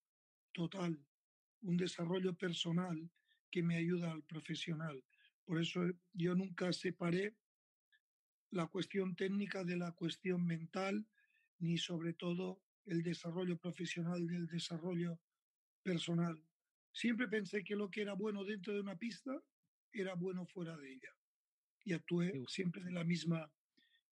total, 0.52 1.04
un 1.62 1.76
desarrollo 1.76 2.34
personal 2.34 3.10
que 3.50 3.62
me 3.62 3.76
ayuda 3.76 4.12
al 4.12 4.22
profesional. 4.22 5.02
Por 5.44 5.60
eso 5.60 5.82
yo 6.12 6.34
nunca 6.34 6.72
separé 6.72 7.34
la 8.50 8.66
cuestión 8.66 9.16
técnica 9.16 9.64
de 9.64 9.76
la 9.76 9.92
cuestión 9.92 10.44
mental, 10.44 11.06
ni 11.58 11.78
sobre 11.78 12.12
todo 12.12 12.62
el 12.84 13.02
desarrollo 13.02 13.56
profesional 13.56 14.26
del 14.26 14.46
desarrollo 14.46 15.20
personal. 15.82 16.42
Siempre 16.92 17.28
pensé 17.28 17.64
que 17.64 17.76
lo 17.76 17.90
que 17.90 18.02
era 18.02 18.14
bueno 18.14 18.44
dentro 18.44 18.74
de 18.74 18.80
una 18.80 18.96
pista 18.96 19.32
era 19.92 20.14
bueno 20.14 20.46
fuera 20.46 20.76
de 20.76 20.92
ella. 20.92 21.16
Y 21.84 21.92
actué 21.94 22.44
siempre 22.48 22.82
de 22.82 22.92
la 22.92 23.04
misma 23.04 23.50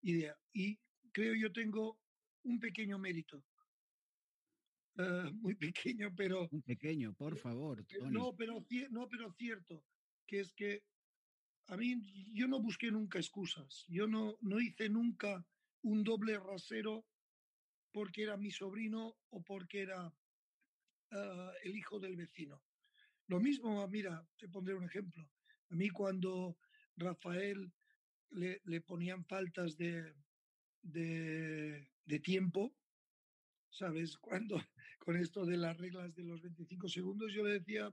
idea. 0.02 0.36
Y 0.52 0.78
creo 1.12 1.34
yo 1.34 1.52
tengo 1.52 1.98
un 2.42 2.58
pequeño 2.58 2.98
mérito. 2.98 3.44
Ah, 4.96 5.30
muy 5.32 5.54
pequeño, 5.54 6.12
pero... 6.16 6.48
Un 6.50 6.62
pequeño, 6.62 7.14
por 7.14 7.36
favor. 7.36 7.84
No, 8.10 8.34
pero, 8.36 8.64
no, 8.90 9.08
pero 9.08 9.32
cierto, 9.32 9.84
que 10.26 10.40
es 10.40 10.52
que 10.52 10.82
a 11.68 11.76
mí 11.76 12.02
yo 12.32 12.48
no 12.48 12.60
busqué 12.60 12.90
nunca 12.90 13.18
excusas. 13.18 13.84
Yo 13.88 14.06
no, 14.06 14.36
no 14.40 14.60
hice 14.60 14.88
nunca 14.88 15.46
un 15.82 16.02
doble 16.02 16.38
rasero 16.38 17.06
porque 17.92 18.24
era 18.24 18.36
mi 18.36 18.50
sobrino 18.50 19.16
o 19.30 19.42
porque 19.42 19.82
era 19.82 20.12
ah, 21.12 21.52
el 21.62 21.76
hijo 21.76 21.98
del 22.00 22.16
vecino. 22.16 22.62
Lo 23.28 23.38
mismo, 23.38 23.86
mira, 23.88 24.26
te 24.36 24.48
pondré 24.48 24.74
un 24.74 24.84
ejemplo. 24.84 25.30
A 25.70 25.76
mí 25.76 25.88
cuando 25.88 26.58
Rafael 26.96 27.72
le, 28.30 28.60
le 28.64 28.80
ponían 28.80 29.24
faltas 29.24 29.76
de, 29.76 30.14
de, 30.82 31.88
de, 32.04 32.18
tiempo, 32.20 32.74
¿sabes? 33.70 34.16
Cuando 34.20 34.60
con 35.00 35.16
esto 35.16 35.44
de 35.44 35.56
las 35.56 35.76
reglas 35.76 36.14
de 36.14 36.24
los 36.24 36.40
25 36.42 36.88
segundos, 36.88 37.32
yo 37.32 37.42
le 37.42 37.54
decía, 37.54 37.92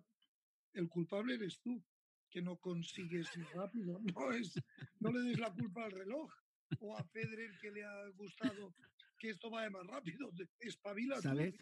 el 0.73 0.87
culpable 0.89 1.35
eres 1.35 1.59
tú, 1.61 1.83
que 2.29 2.41
no 2.41 2.57
consigues 2.57 3.35
ir 3.35 3.47
rápido. 3.55 3.99
No, 4.15 4.31
es, 4.31 4.53
no 4.99 5.11
le 5.11 5.21
des 5.21 5.39
la 5.39 5.53
culpa 5.53 5.85
al 5.85 5.91
reloj 5.91 6.31
o 6.79 6.97
a 6.97 7.03
Federer 7.05 7.57
que 7.61 7.71
le 7.71 7.83
ha 7.83 8.09
gustado 8.09 8.75
que 9.17 9.29
esto 9.29 9.49
vaya 9.49 9.69
más 9.69 9.87
rápido. 9.87 10.31
Espabila 10.59 11.21
¿Sabes? 11.21 11.55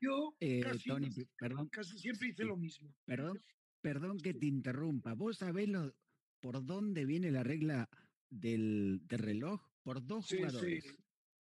Yo 0.00 0.34
eh, 0.40 0.60
casi, 0.60 0.90
perdón, 1.38 1.68
casi 1.68 1.98
siempre 1.98 2.28
hice 2.28 2.44
lo 2.44 2.56
mismo. 2.56 2.94
Perdón, 3.04 3.38
perdón 3.82 4.18
que 4.18 4.34
te 4.34 4.46
interrumpa. 4.46 5.14
¿Vos 5.14 5.38
sabés 5.38 5.68
lo, 5.68 5.94
por 6.40 6.64
dónde 6.64 7.04
viene 7.04 7.30
la 7.30 7.42
regla 7.42 7.88
del, 8.30 9.02
del 9.04 9.18
reloj? 9.18 9.60
Por 9.82 10.04
dos 10.04 10.26
jugadores. 10.28 10.84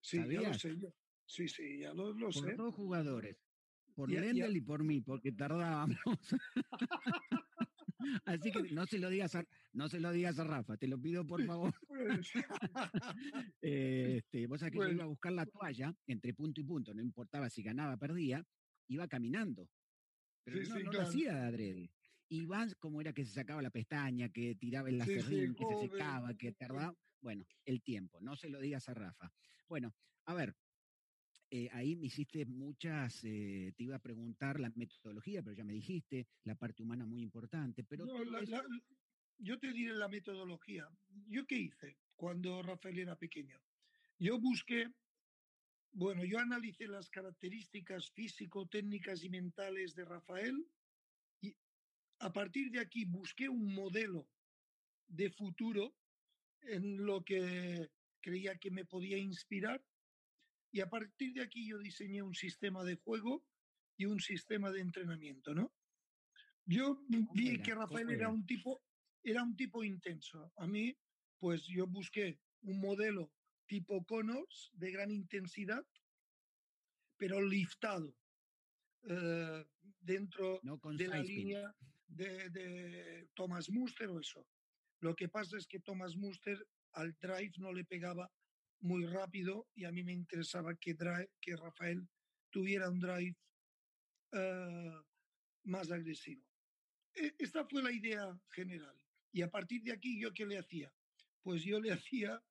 Sí, 0.01 0.19
sí 0.19 0.33
ya 0.33 0.41
lo 0.43 0.55
sé 0.55 0.77
yo. 0.77 0.93
Sí, 1.27 1.49
sí, 1.49 1.81
ya 1.81 1.93
lo, 1.93 2.13
lo 2.13 2.31
por 2.31 2.49
sé. 2.49 2.55
dos 2.55 2.75
jugadores. 2.75 3.37
Por 3.95 4.11
Lendl 4.11 4.57
y 4.57 4.61
por 4.61 4.85
mí, 4.85 5.01
porque 5.01 5.33
tardábamos. 5.33 5.99
Así 8.25 8.53
que 8.53 8.63
no 8.73 8.87
se 8.87 8.99
lo 8.99 9.09
digas 9.09 9.35
a, 9.35 9.45
no 9.73 9.89
se 9.89 10.01
lo 10.01 10.13
digas 10.13 10.39
a 10.39 10.45
Rafa, 10.45 10.77
te 10.77 10.87
lo 10.87 11.01
pido 11.01 11.27
por 11.27 11.45
favor. 11.45 11.75
Pues. 11.89 12.31
este, 13.63 14.47
vos 14.47 14.61
sabés 14.61 14.73
que 14.73 14.79
yo 14.79 14.89
iba 14.91 15.05
a 15.05 15.09
buscar 15.09 15.33
la 15.33 15.47
toalla 15.47 15.95
entre 16.07 16.35
punto 16.35 16.61
y 16.61 16.65
punto, 16.65 16.93
no 16.95 17.03
importaba 17.03 17.49
si 17.49 17.63
ganaba 17.63 17.95
o 17.95 17.99
perdía, 17.99 18.47
iba 18.89 19.09
caminando. 19.09 19.69
Pero 20.45 20.63
no, 20.63 20.79
no 20.79 20.93
lo 20.93 21.01
hacía 21.01 21.35
de 21.35 21.41
adrede. 21.41 21.91
Iván, 22.29 22.73
como 22.79 23.01
era 23.01 23.13
que 23.13 23.25
se 23.25 23.33
sacaba 23.33 23.63
la 23.63 23.71
pestaña, 23.71 24.29
que 24.29 24.55
tiraba 24.57 24.89
el 24.89 24.99
lacerrín, 24.99 25.55
que 25.55 25.65
se 25.65 25.89
secaba, 25.89 26.35
que 26.35 26.53
tardaba. 26.53 26.95
Bueno, 27.21 27.45
el 27.65 27.83
tiempo, 27.83 28.21
no 28.21 28.37
se 28.37 28.51
lo 28.51 28.61
digas 28.61 28.89
a 28.89 28.95
Rafa. 28.95 29.33
Bueno, 29.69 29.95
a 30.27 30.35
ver, 30.35 30.55
eh, 31.51 31.69
ahí 31.73 31.95
me 31.95 32.07
hiciste 32.07 32.45
muchas, 32.45 33.23
eh, 33.25 33.73
te 33.77 33.85
iba 33.85 33.97
a 33.97 34.03
preguntar 34.03 34.59
la 34.59 34.71
metodología, 34.75 35.43
pero 35.43 35.57
ya 35.57 35.65
me 35.65 35.75
dijiste, 35.75 36.27
la 36.45 36.57
parte 36.57 36.83
humana 36.83 37.07
muy 37.07 37.23
importante. 37.23 37.85
Pero 37.85 38.07
yo 39.39 39.59
te 39.59 39.73
diré 39.73 39.95
la 39.95 40.09
metodología. 40.09 40.89
¿Yo 41.29 41.47
qué 41.47 41.57
hice 41.57 41.99
cuando 42.17 42.63
Rafael 42.63 42.99
era 42.99 43.17
pequeño? 43.17 43.61
Yo 44.19 44.41
busqué, 44.41 44.89
bueno, 45.93 46.25
yo 46.25 46.39
analicé 46.39 46.89
las 46.89 47.11
características 47.11 48.11
físico, 48.11 48.67
técnicas 48.67 49.23
y 49.23 49.29
mentales 49.29 49.95
de 49.95 50.05
Rafael 50.05 50.67
y 51.43 51.55
a 52.21 52.33
partir 52.33 52.71
de 52.71 52.81
aquí 52.81 53.05
busqué 53.05 53.49
un 53.49 53.75
modelo 53.75 54.27
de 55.07 55.31
futuro 55.31 55.95
en 56.63 57.05
lo 57.05 57.23
que 57.23 57.91
creía 58.21 58.57
que 58.57 58.71
me 58.71 58.85
podía 58.85 59.19
inspirar 59.19 59.85
y 60.77 60.81
a 60.83 60.91
partir 60.91 61.33
de 61.33 61.41
aquí 61.41 61.67
yo 61.67 61.79
diseñé 61.79 62.21
un 62.21 62.35
sistema 62.35 62.85
de 62.85 62.97
juego 62.97 63.43
y 63.97 64.05
un 64.05 64.21
sistema 64.21 64.71
de 64.71 64.83
entrenamiento, 64.83 65.55
¿no? 65.55 65.73
Yo 66.67 67.03
vi 67.33 67.63
que 67.63 67.75
Rafael 67.75 68.11
era 68.11 68.29
un 68.29 68.45
tipo 68.45 68.83
era 69.25 69.43
un 69.43 69.57
tipo 69.57 69.83
intenso. 69.83 70.53
A 70.59 70.67
mí, 70.67 70.95
pues 71.39 71.67
yo 71.67 71.87
busqué 71.87 72.39
un 72.61 72.79
modelo 72.79 73.33
tipo 73.67 74.05
Connors 74.05 74.71
de 74.75 74.91
gran 74.91 75.11
intensidad, 75.11 75.83
pero 77.17 77.41
liftado 77.41 78.15
eh, 79.05 79.65
dentro 80.01 80.61
de 80.63 81.09
la 81.09 81.23
línea 81.23 81.75
de, 82.07 82.51
de, 82.51 83.31
Thomas 83.33 83.71
Muster 83.71 84.11
o 84.11 84.21
eso. 84.21 84.47
Lo 85.01 85.17
que 85.17 85.31
pasa 85.31 85.57
es 85.57 85.67
que 85.67 85.81
Thomas 85.81 86.17
Muster 86.17 86.59
al 86.93 87.17
drive 87.19 87.55
no 87.57 87.73
le 87.73 87.87
pegaba 87.87 88.31
muy 88.81 89.07
rápido 89.07 89.69
y 89.75 89.85
a 89.85 89.93
mí 89.93 90.03
me 90.03 90.13
interesaba 90.13 90.75
que, 90.75 90.97
que 91.41 91.57
Rafael 91.57 92.09
tuviera 92.51 92.91
un 92.91 93.01
drive 93.01 93.37
eh, 94.33 95.01
más 95.65 95.91
agresivo. 95.91 96.43
E, 97.15 97.35
esta 97.39 97.65
fue 97.67 97.83
la 97.83 97.93
idea 97.93 98.39
general. 98.51 98.97
Y 99.33 99.43
a 99.43 99.51
partir 99.51 99.83
de 99.83 99.93
aquí, 99.93 100.21
¿yo 100.21 100.33
qué 100.33 100.47
le 100.47 100.59
hacía? 100.59 100.93
Pues 101.43 101.63
yo 101.63 101.81
le 101.81 101.93
hacía 101.93 102.43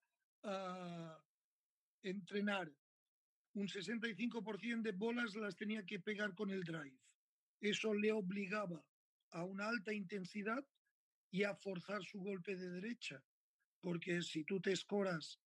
uh, 0.44 1.22
entrenar 2.04 2.72
un 3.54 3.68
65% 3.68 4.82
de 4.82 4.92
bolas 4.92 5.36
las 5.36 5.56
tenía 5.56 5.86
que 5.86 6.00
pegar 6.00 6.36
con 6.36 6.52
el 6.52 6.64
drive. 6.64 7.00
Eso 7.62 7.94
le 7.94 8.12
obligaba 8.12 8.86
a 9.32 9.44
una 9.44 9.68
alta 9.68 9.94
intensidad 9.94 10.66
y 11.32 11.44
a 11.44 11.56
forzar 11.56 12.04
su 12.04 12.20
golpe 12.20 12.56
de 12.56 12.70
derecha. 12.70 13.24
Porque 13.80 14.22
si 14.22 14.44
tú 14.44 14.60
te 14.60 14.72
escoras 14.72 15.40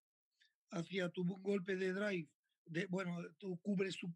hacia 0.71 1.09
tu 1.09 1.23
golpe 1.41 1.75
de 1.75 1.93
drive, 1.93 2.29
de, 2.65 2.85
bueno, 2.87 3.17
tú 3.37 3.57
cubres 3.59 3.97
tu, 3.97 4.11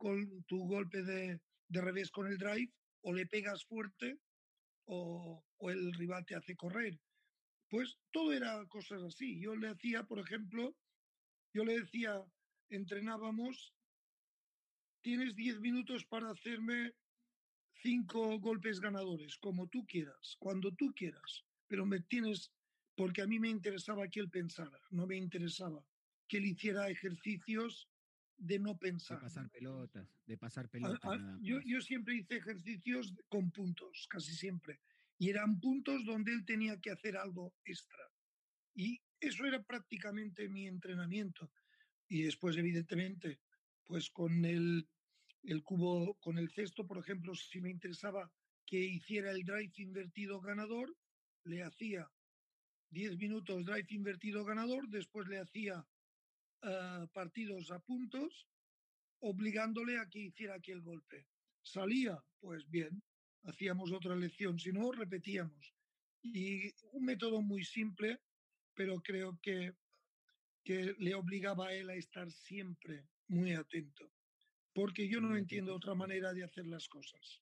tu 0.48 0.67
golpe 0.67 1.03
de, 1.03 1.39
de, 1.67 1.81
revés 1.81 2.12
con 2.12 2.27
el 2.27 2.38
drive, 2.38 2.72
o 3.01 3.13
le 3.13 3.25
pegas 3.25 3.65
fuerte 3.65 4.19
o, 4.86 5.43
o, 5.57 5.69
el 5.69 5.93
rival 5.93 6.25
te 6.25 6.36
hace 6.36 6.55
correr. 6.55 7.00
Pues 7.69 7.98
todo 8.12 8.33
era 8.33 8.65
cosas 8.67 9.01
así. 9.03 9.39
Yo 9.41 9.55
le 9.55 9.69
hacía, 9.69 10.03
por 10.03 10.19
ejemplo, 10.19 10.75
yo 11.53 11.63
le 11.65 11.79
decía, 11.79 12.24
entrenábamos, 12.69 13.74
tienes 15.01 15.36
10 15.36 15.60
minutos 15.60 16.05
para 16.05 16.29
hacerme 16.29 16.93
cinco 17.81 18.39
golpes 18.39 18.79
ganadores, 18.79 19.38
como 19.38 19.67
tú 19.67 19.86
quieras, 19.86 20.36
cuando 20.39 20.72
tú 20.74 20.93
quieras, 20.93 21.43
pero 21.67 21.86
me 21.86 22.00
tienes, 22.01 22.51
porque 22.95 23.22
a 23.22 23.27
mí 23.27 23.39
me 23.39 23.50
interesaba 23.50 24.07
que 24.07 24.22
él 24.22 24.29
pensara, 24.29 24.79
no 24.91 25.05
me 25.05 25.17
interesaba 25.17 25.83
que 26.27 26.37
él 26.37 26.45
hiciera 26.45 26.89
ejercicios 26.89 27.89
de 28.37 28.59
no 28.59 28.77
pensar. 28.77 29.17
De 29.17 29.23
pasar 29.23 29.49
pelotas, 29.49 30.07
de 30.25 30.37
pasar 30.37 30.69
pelotas. 30.69 31.21
yo, 31.41 31.59
yo, 31.65 31.81
siempre 31.81 32.15
hice 32.15 32.37
ejercicios 32.37 33.13
con 33.29 33.51
puntos, 33.51 34.07
casi 34.09 34.35
siempre. 34.35 34.79
Y 35.17 35.29
eran 35.29 35.59
puntos 35.59 36.03
donde 36.05 36.33
él 36.33 36.43
tenía 36.45 36.79
que 36.81 36.91
hacer 36.91 37.15
algo 37.15 37.53
extra. 37.63 38.03
Y 38.75 39.01
eso 39.19 39.45
era 39.45 39.61
prácticamente 39.63 40.49
mi 40.49 40.67
entrenamiento. 40.67 41.51
Y 42.07 42.23
después, 42.23 42.57
evidentemente, 42.57 43.39
pues 43.85 44.09
con 44.09 44.43
el, 44.43 44.87
el 45.43 45.63
cubo, 45.63 46.15
con 46.15 46.37
el 46.37 46.49
cesto, 46.49 46.85
por 46.85 46.97
ejemplo, 46.97 47.33
si 47.35 47.61
me 47.61 47.69
interesaba 47.69 48.31
que 48.65 48.77
hiciera 48.77 49.31
el 49.31 49.43
drive 49.43 49.71
invertido 49.77 50.41
ganador, 50.41 50.95
le 51.45 51.63
hacía 51.63 52.09
10 52.91 53.17
minutos 53.17 53.65
drive 53.65 53.87
invertido 53.89 54.45
ganador, 54.45 54.87
después 54.87 55.27
le 55.27 55.39
hacía 55.39 55.85
uh, 56.63 57.08
partidos 57.13 57.70
a 57.72 57.79
puntos, 57.79 58.48
obligándole 59.20 60.00
a 60.00 60.08
que 60.10 60.20
hiciera 60.20 60.55
aquel 60.55 60.82
golpe. 60.82 61.27
Salía, 61.62 62.22
pues 62.39 62.70
bien, 62.70 63.01
hacíamos 63.43 63.91
otra 63.91 64.15
lección, 64.15 64.60
si 64.60 64.72
no, 64.72 64.91
repetíamos. 64.91 65.74
Y 66.22 66.74
un 66.91 67.05
método 67.05 67.41
muy 67.41 67.63
simple, 67.63 68.20
pero 68.74 69.01
creo 69.01 69.38
que, 69.41 69.74
que 70.63 70.96
le 70.98 71.13
obligaba 71.15 71.67
a 71.67 71.74
él 71.74 71.89
a 71.89 71.96
estar 71.96 72.32
siempre 72.32 73.08
muy 73.27 73.53
atento, 73.53 74.12
porque 74.74 75.08
yo 75.08 75.22
no 75.22 75.38
entiendo 75.38 75.75
otra 75.75 75.96
manera 75.96 76.34
de 76.34 76.43
hacer 76.43 76.65
las 76.67 76.88
cosas. 76.88 77.41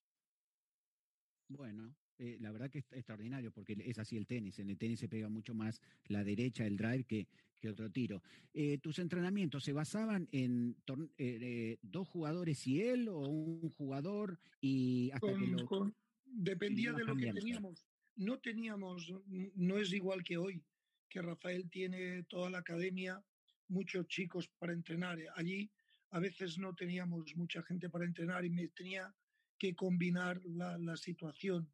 Bueno, 1.48 1.94
Eh, 2.18 2.36
la 2.40 2.52
verdad 2.52 2.70
que 2.70 2.78
es 2.78 2.92
extraordinario, 2.92 3.50
porque 3.50 3.74
es 3.84 3.98
así 3.98 4.16
el 4.16 4.26
tenis. 4.26 4.58
En 4.58 4.70
el 4.70 4.76
tenis 4.76 5.00
se 5.00 5.08
pega 5.08 5.28
mucho 5.28 5.54
más 5.54 5.80
la 6.06 6.22
derecha, 6.22 6.64
el 6.64 6.76
drive, 6.76 7.04
que, 7.04 7.26
que 7.62 7.70
otro 7.70 7.90
tiro. 7.90 8.22
Eh, 8.52 8.78
¿Tus 8.78 8.98
entrenamientos 8.98 9.62
se 9.62 9.72
basaban 9.72 10.28
en 10.32 10.76
eh, 11.16 11.78
dos 11.80 12.08
jugadores 12.08 12.66
y 12.66 12.82
él 12.82 13.08
o 13.08 13.20
un 13.20 13.70
jugador 13.70 14.38
y 14.60 15.10
hasta 15.12 15.32
que 15.32 15.46
lo, 15.46 15.94
Dependía 16.24 16.92
de 16.92 17.04
lo 17.04 17.14
que 17.14 17.32
teníamos. 17.32 17.86
No 18.16 18.40
teníamos, 18.40 19.12
no 19.54 19.78
es 19.78 19.92
igual 19.92 20.22
que 20.24 20.36
hoy, 20.36 20.62
que 21.08 21.22
Rafael 21.22 21.70
tiene 21.70 22.24
toda 22.24 22.50
la 22.50 22.58
academia, 22.58 23.22
muchos 23.68 24.06
chicos 24.08 24.48
para 24.58 24.72
entrenar. 24.72 25.18
Allí 25.36 25.70
a 26.10 26.18
veces 26.18 26.58
no 26.58 26.74
teníamos 26.74 27.34
mucha 27.36 27.62
gente 27.62 27.88
para 27.88 28.04
entrenar 28.04 28.44
y 28.44 28.50
me 28.50 28.68
tenía 28.68 29.14
que 29.56 29.74
combinar 29.74 30.44
la, 30.44 30.76
la 30.78 30.96
situación 30.96 31.70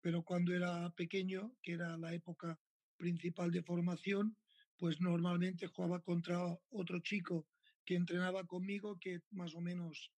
pero 0.00 0.22
cuando 0.22 0.54
era 0.54 0.90
pequeño, 0.90 1.54
que 1.62 1.72
era 1.72 1.96
la 1.96 2.14
época 2.14 2.58
principal 2.96 3.50
de 3.50 3.62
formación, 3.62 4.36
pues 4.80 4.98
normalmente 4.98 5.66
jugaba 5.66 6.00
contra 6.00 6.38
otro 6.70 7.00
chico 7.00 7.46
que 7.84 7.96
entrenaba 7.96 8.46
conmigo, 8.46 8.98
que 8.98 9.20
más 9.30 9.54
o 9.54 9.60
menos 9.60 10.10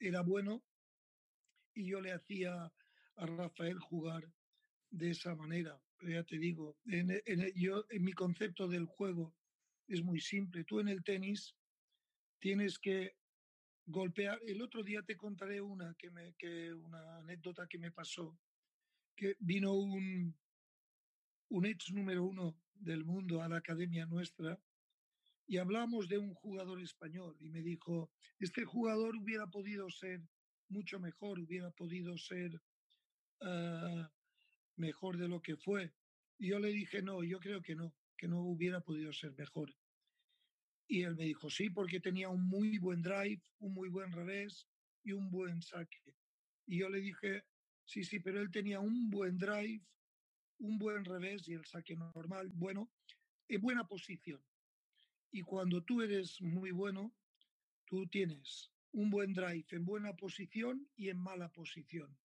era 0.00 0.22
bueno, 0.22 0.64
y 1.74 1.86
yo 1.86 2.00
le 2.00 2.10
hacía 2.10 2.72
a 3.14 3.26
Rafael 3.26 3.78
jugar 3.78 4.34
de 4.90 5.10
esa 5.10 5.36
manera. 5.36 5.80
Ya 6.02 6.24
te 6.24 6.38
digo, 6.38 6.76
en, 6.86 7.22
yo, 7.54 7.84
en 7.88 8.02
mi 8.02 8.12
concepto 8.12 8.66
del 8.66 8.84
juego 8.84 9.32
es 9.86 10.02
muy 10.02 10.18
simple. 10.18 10.64
Tú 10.64 10.80
en 10.80 10.88
el 10.88 11.04
tenis 11.04 11.54
tienes 12.40 12.80
que 12.80 13.14
golpear. 13.86 14.40
El 14.44 14.60
otro 14.60 14.82
día 14.82 15.02
te 15.02 15.16
contaré 15.16 15.60
una, 15.60 15.94
que 15.94 16.10
me, 16.10 16.34
que 16.34 16.74
una 16.74 17.18
anécdota 17.18 17.68
que 17.68 17.78
me 17.78 17.92
pasó 17.92 18.36
que 19.14 19.36
vino 19.38 19.72
un, 19.74 20.36
un 21.50 21.66
ex 21.66 21.92
número 21.92 22.24
uno 22.24 22.58
del 22.80 23.04
mundo 23.04 23.42
a 23.42 23.48
la 23.48 23.58
academia 23.58 24.06
nuestra 24.06 24.58
y 25.46 25.58
hablamos 25.58 26.08
de 26.08 26.18
un 26.18 26.34
jugador 26.34 26.80
español 26.80 27.36
y 27.40 27.50
me 27.50 27.60
dijo, 27.60 28.10
este 28.38 28.64
jugador 28.64 29.16
hubiera 29.16 29.46
podido 29.46 29.90
ser 29.90 30.20
mucho 30.68 31.00
mejor, 31.00 31.40
hubiera 31.40 31.70
podido 31.70 32.16
ser 32.16 32.60
ah, 33.40 34.12
mejor 34.76 35.16
de 35.18 35.28
lo 35.28 35.42
que 35.42 35.56
fue. 35.56 35.92
Y 36.38 36.50
yo 36.50 36.60
le 36.60 36.68
dije, 36.68 37.02
no, 37.02 37.22
yo 37.24 37.40
creo 37.40 37.60
que 37.60 37.74
no, 37.74 37.94
que 38.16 38.28
no 38.28 38.40
hubiera 38.40 38.80
podido 38.80 39.12
ser 39.12 39.32
mejor. 39.36 39.74
Y 40.86 41.02
él 41.02 41.16
me 41.16 41.24
dijo, 41.24 41.50
sí, 41.50 41.70
porque 41.70 42.00
tenía 42.00 42.28
un 42.28 42.48
muy 42.48 42.78
buen 42.78 43.02
drive, 43.02 43.42
un 43.58 43.74
muy 43.74 43.88
buen 43.88 44.12
revés 44.12 44.68
y 45.02 45.12
un 45.12 45.30
buen 45.30 45.62
saque. 45.62 46.14
Y 46.66 46.78
yo 46.78 46.88
le 46.88 47.00
dije, 47.00 47.44
Sí, 47.90 48.04
sí, 48.04 48.20
pero 48.20 48.40
él 48.40 48.52
tenía 48.52 48.78
un 48.78 49.10
buen 49.10 49.36
drive, 49.36 49.84
un 50.60 50.78
buen 50.78 51.04
revés 51.04 51.48
y 51.48 51.54
el 51.54 51.64
saque 51.64 51.96
normal, 51.96 52.50
bueno, 52.54 52.90
en 53.48 53.60
buena 53.60 53.86
posición. 53.86 54.40
Y 55.32 55.42
cuando 55.42 55.82
tú 55.82 56.02
eres 56.02 56.40
muy 56.40 56.70
bueno, 56.70 57.12
tú 57.86 58.06
tienes 58.06 58.70
un 58.92 59.10
buen 59.10 59.32
drive 59.32 59.66
en 59.70 59.84
buena 59.84 60.14
posición 60.14 60.88
y 60.96 61.08
en 61.08 61.18
mala 61.18 61.48
posición. 61.50 62.16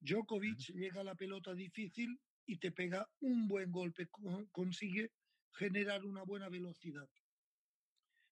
Djokovic 0.00 0.72
llega 0.74 1.00
a 1.00 1.04
la 1.04 1.14
pelota 1.14 1.54
difícil 1.54 2.20
y 2.46 2.58
te 2.58 2.72
pega 2.72 3.08
un 3.20 3.48
buen 3.48 3.72
golpe, 3.72 4.08
consigue 4.52 5.12
generar 5.52 6.04
una 6.04 6.22
buena 6.22 6.48
velocidad. 6.48 7.08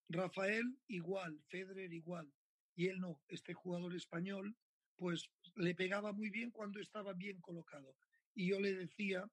Rafael 0.09 0.79
igual, 0.89 1.41
Federer 1.49 1.93
igual, 1.93 2.33
y 2.77 2.89
él 2.89 3.01
no, 3.01 3.21
este 3.29 3.55
jugador 3.55 3.95
español 3.95 4.57
pues 4.97 5.29
le 5.57 5.75
pegaba 5.75 6.13
muy 6.13 6.31
bien 6.31 6.51
cuando 6.51 6.81
estaba 6.81 7.13
bien 7.15 7.41
colocado. 7.41 7.97
Y 8.35 8.49
yo 8.49 8.61
le 8.61 8.75
decía, 8.75 9.25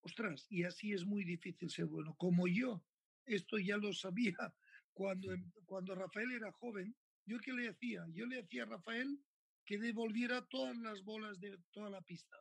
ostras, 0.00 0.46
y 0.48 0.64
así 0.64 0.92
es 0.92 1.04
muy 1.04 1.24
difícil 1.24 1.70
ser 1.70 1.86
bueno. 1.86 2.14
Como 2.16 2.46
yo, 2.46 2.84
esto 3.26 3.58
ya 3.58 3.76
lo 3.76 3.92
sabía 3.92 4.36
cuando, 4.92 5.32
em, 5.32 5.50
cuando 5.64 5.94
Rafael 5.94 6.32
era 6.32 6.52
joven, 6.52 6.94
yo 7.26 7.38
qué 7.38 7.52
le 7.52 7.64
decía? 7.64 8.04
Yo 8.12 8.26
le 8.26 8.36
decía 8.36 8.64
a 8.64 8.66
Rafael 8.66 9.18
que 9.64 9.78
devolviera 9.78 10.44
todas 10.46 10.76
las 10.76 11.02
bolas 11.04 11.38
de 11.40 11.56
toda 11.70 11.88
la 11.88 12.02
pista. 12.02 12.36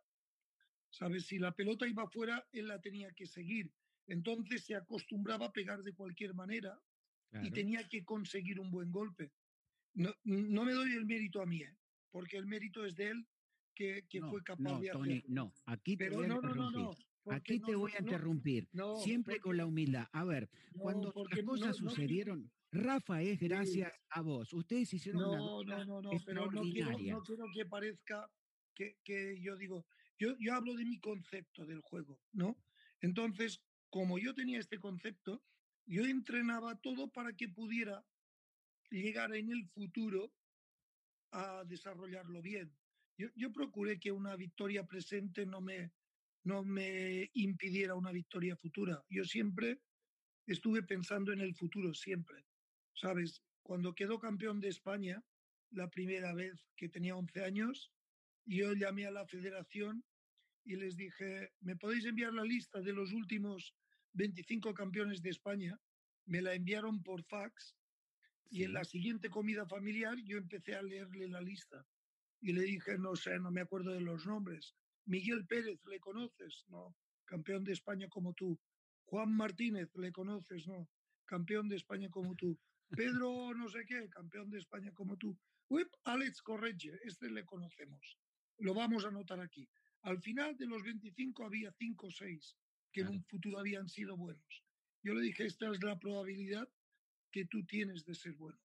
¿Sabes? 0.89 1.27
Si 1.27 1.37
la 1.37 1.53
pelota 1.53 1.87
iba 1.87 2.09
fuera, 2.09 2.45
él 2.51 2.67
la 2.67 2.81
tenía 2.81 3.11
que 3.13 3.25
seguir. 3.25 3.71
Entonces 4.07 4.65
se 4.65 4.75
acostumbraba 4.75 5.47
a 5.47 5.53
pegar 5.53 5.83
de 5.83 5.93
cualquier 5.93 6.33
manera 6.33 6.77
y 7.41 7.51
tenía 7.51 7.87
que 7.87 8.03
conseguir 8.03 8.59
un 8.59 8.71
buen 8.71 8.91
golpe. 8.91 9.31
No, 9.93 10.13
no 10.23 10.65
me 10.65 10.73
doy 10.73 10.91
el 10.93 11.05
mérito 11.05 11.41
a 11.41 11.45
mí, 11.45 11.61
¿eh? 11.61 11.77
porque 12.09 12.35
el 12.35 12.45
mérito 12.45 12.85
es 12.85 12.95
de 12.95 13.09
él 13.09 13.27
que, 13.75 14.03
fue 14.29 14.43
capaz 14.43 14.79
de 14.79 14.89
hacerlo. 14.89 15.23
No, 15.27 15.53
aquí 15.65 15.97
te 15.97 16.09
voy 16.09 16.25
a 16.25 16.35
interrumpir. 16.35 16.87
aquí 17.29 17.59
te 17.59 17.75
voy 17.75 17.91
a 17.91 17.99
interrumpir, 17.99 18.69
siempre 19.03 19.39
con 19.39 19.57
la 19.57 19.65
humildad. 19.65 20.07
A 20.11 20.23
ver, 20.23 20.49
cuando 20.77 21.13
las 21.29 21.43
cosas 21.43 21.77
sucedieron, 21.77 22.51
Rafa 22.71 23.21
es 23.21 23.39
gracias 23.39 23.91
a 24.09 24.21
vos. 24.21 24.53
Ustedes 24.53 24.93
hicieron 24.93 25.21
no, 25.21 25.59
una 25.59 25.85
no, 25.85 26.01
no, 26.01 26.01
no, 26.01 26.11
pero 26.25 26.49
no 26.51 26.61
quiero, 26.61 26.97
no 26.97 27.21
quiero 27.21 27.45
que 27.53 27.65
parezca 27.65 28.29
que, 28.73 28.97
que, 29.03 29.39
yo 29.41 29.57
digo, 29.57 29.85
yo, 30.17 30.35
yo 30.39 30.53
hablo 30.53 30.75
de 30.75 30.85
mi 30.85 30.99
concepto 30.99 31.65
del 31.65 31.81
juego, 31.81 32.19
¿no? 32.31 32.57
Entonces, 33.01 33.61
como 33.89 34.17
yo 34.19 34.33
tenía 34.33 34.59
este 34.59 34.79
concepto, 34.79 35.43
yo 35.85 36.05
entrenaba 36.05 36.79
todo 36.79 37.11
para 37.11 37.33
que 37.33 37.49
pudiera 37.49 38.05
llegar 38.89 39.35
en 39.35 39.51
el 39.51 39.67
futuro 39.67 40.31
a 41.31 41.63
desarrollarlo 41.65 42.41
bien. 42.41 42.73
Yo, 43.17 43.27
yo, 43.35 43.51
procuré 43.51 43.99
que 43.99 44.11
una 44.11 44.35
victoria 44.35 44.85
presente 44.85 45.45
no 45.45 45.61
me, 45.61 45.91
no 46.43 46.63
me 46.63 47.29
impidiera 47.33 47.95
una 47.95 48.11
victoria 48.11 48.55
futura. 48.55 49.03
Yo 49.09 49.23
siempre 49.23 49.79
estuve 50.47 50.83
pensando 50.83 51.31
en 51.31 51.41
el 51.41 51.55
futuro, 51.55 51.93
siempre. 51.93 52.45
¿Sabes? 52.93 53.41
Cuando 53.63 53.93
quedó 53.93 54.19
campeón 54.19 54.59
de 54.59 54.69
España, 54.69 55.23
la 55.71 55.89
primera 55.89 56.33
vez 56.33 56.67
que 56.75 56.89
tenía 56.89 57.15
11 57.15 57.43
años, 57.43 57.91
yo 58.45 58.73
llamé 58.73 59.05
a 59.05 59.11
la 59.11 59.25
federación 59.27 60.03
y 60.63 60.75
les 60.75 60.95
dije, 60.95 61.51
¿me 61.61 61.75
podéis 61.75 62.05
enviar 62.05 62.33
la 62.33 62.43
lista 62.43 62.81
de 62.81 62.93
los 62.93 63.13
últimos 63.13 63.73
25 64.13 64.73
campeones 64.73 65.21
de 65.21 65.29
España? 65.29 65.79
Me 66.25 66.41
la 66.41 66.53
enviaron 66.53 67.01
por 67.01 67.23
fax 67.23 67.75
y 68.49 68.63
en 68.63 68.73
la 68.73 68.83
siguiente 68.83 69.29
comida 69.29 69.65
familiar 69.65 70.17
yo 70.23 70.37
empecé 70.37 70.75
a 70.75 70.81
leerle 70.81 71.29
la 71.29 71.41
lista 71.41 71.85
y 72.41 72.53
le 72.53 72.63
dije, 72.63 72.97
no 72.97 73.15
sé, 73.15 73.39
no 73.39 73.51
me 73.51 73.61
acuerdo 73.61 73.91
de 73.93 74.01
los 74.01 74.25
nombres. 74.25 74.75
Miguel 75.05 75.45
Pérez, 75.45 75.79
¿le 75.85 75.99
conoces? 75.99 76.65
No, 76.67 76.95
campeón 77.25 77.63
de 77.63 77.73
España 77.73 78.07
como 78.09 78.33
tú. 78.33 78.59
Juan 79.05 79.31
Martínez, 79.35 79.89
¿le 79.95 80.11
conoces? 80.11 80.67
No, 80.67 80.89
campeón 81.25 81.69
de 81.69 81.75
España 81.75 82.09
como 82.09 82.35
tú. 82.35 82.59
Pedro 82.89 83.53
no 83.53 83.69
sé 83.69 83.85
qué, 83.85 84.09
campeón 84.09 84.49
de 84.49 84.59
España 84.59 84.91
como 84.93 85.17
tú. 85.17 85.37
Uy, 85.69 85.85
Alex 86.03 86.41
Corregge, 86.41 86.99
este 87.03 87.29
le 87.29 87.45
conocemos. 87.45 88.17
Lo 88.57 88.73
vamos 88.73 89.05
a 89.05 89.09
anotar 89.09 89.39
aquí. 89.39 89.67
Al 90.01 90.19
final 90.19 90.57
de 90.57 90.65
los 90.65 90.83
25 90.83 91.45
había 91.45 91.71
5 91.71 92.07
o 92.07 92.11
6 92.11 92.57
que 92.91 93.01
en 93.01 93.07
un 93.07 93.23
futuro 93.23 93.59
habían 93.59 93.87
sido 93.87 94.17
buenos. 94.17 94.63
Yo 95.03 95.13
le 95.13 95.21
dije, 95.21 95.45
esta 95.45 95.71
es 95.71 95.81
la 95.83 95.97
probabilidad 95.97 96.67
que 97.31 97.45
tú 97.45 97.63
tienes 97.65 98.03
de 98.03 98.15
ser 98.15 98.33
bueno. 98.33 98.59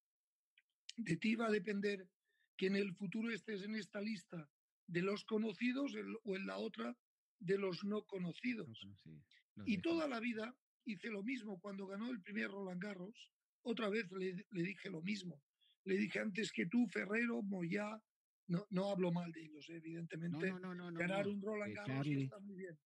De 0.97 1.17
ti 1.17 1.37
va 1.37 1.47
a 1.47 1.51
depender 1.51 2.09
que 2.57 2.67
en 2.67 2.77
el 2.77 2.95
futuro 2.95 3.31
estés 3.31 3.63
en 3.63 3.75
esta 3.75 4.01
lista 4.01 4.49
de 4.87 5.03
los 5.03 5.25
conocidos 5.25 5.95
o 6.25 6.37
en 6.37 6.47
la 6.47 6.59
otra 6.59 6.97
de 7.39 7.59
los 7.59 7.85
no 7.85 8.05
conocidos. 8.05 8.87
y 9.65 9.79
toda 9.79 10.07
la 10.07 10.21
vida 10.21 10.55
hice 10.85 11.11
lo 11.11 11.23
mismo. 11.23 11.59
Cuando 11.61 11.87
ganó 11.87 12.11
el 12.11 12.21
primer 12.23 12.51
Roland 12.51 12.83
Garros, 12.83 13.31
otra 13.63 13.89
vez 13.89 14.11
le, 14.13 14.45
dije 14.51 14.91
lo 14.91 15.03
mismo. 15.03 15.43
Le 15.85 15.97
dije 15.97 16.21
antes 16.21 16.53
que 16.53 16.67
tú, 16.67 16.87
Ferrero, 16.89 17.43
Moyá, 17.43 18.01
no, 18.49 18.67
no 18.71 18.91
hablo 18.91 19.13
mal 19.13 19.31
de 19.33 19.43
ellos, 19.43 19.69
evidentemente. 19.69 20.51
ganar 20.51 21.27
un 21.27 21.43
Roland 21.43 21.73
eh, 21.73 21.75
Garros 21.75 22.07
está 22.07 22.39
muy 22.41 22.57
bien. 22.57 22.79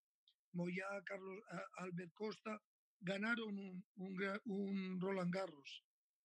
Moyá, 0.53 0.87
Carlos, 1.05 1.41
Albert 1.77 2.13
Costa, 2.13 2.61
ganaron 3.01 3.59
un, 3.59 3.85
un, 4.45 5.01
Roland 5.01 5.33
Garros 5.33 5.85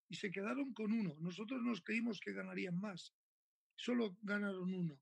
y 0.09 0.15
se 0.15 0.31
quedaron 0.31 0.73
con 0.73 0.91
uno. 0.91 1.15
Nosotros 1.19 1.61
nos 1.61 1.81
creímos 1.81 2.19
que 2.19 2.33
ganarían 2.33 2.79
más. 2.79 3.13
Solo 3.75 4.17
ganaron 4.21 4.73
uno. 4.73 4.99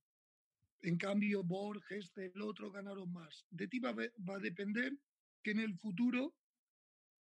En 0.82 0.98
cambio, 0.98 1.44
Borges, 1.44 2.12
el 2.18 2.42
otro, 2.42 2.72
ganaron 2.72 3.12
más. 3.12 3.46
De 3.50 3.68
ti 3.68 3.80
va, 3.80 3.94
va 3.94 4.36
a 4.36 4.40
depender 4.40 4.98
que 5.42 5.52
en 5.52 5.60
el 5.60 5.76
futuro 5.76 6.36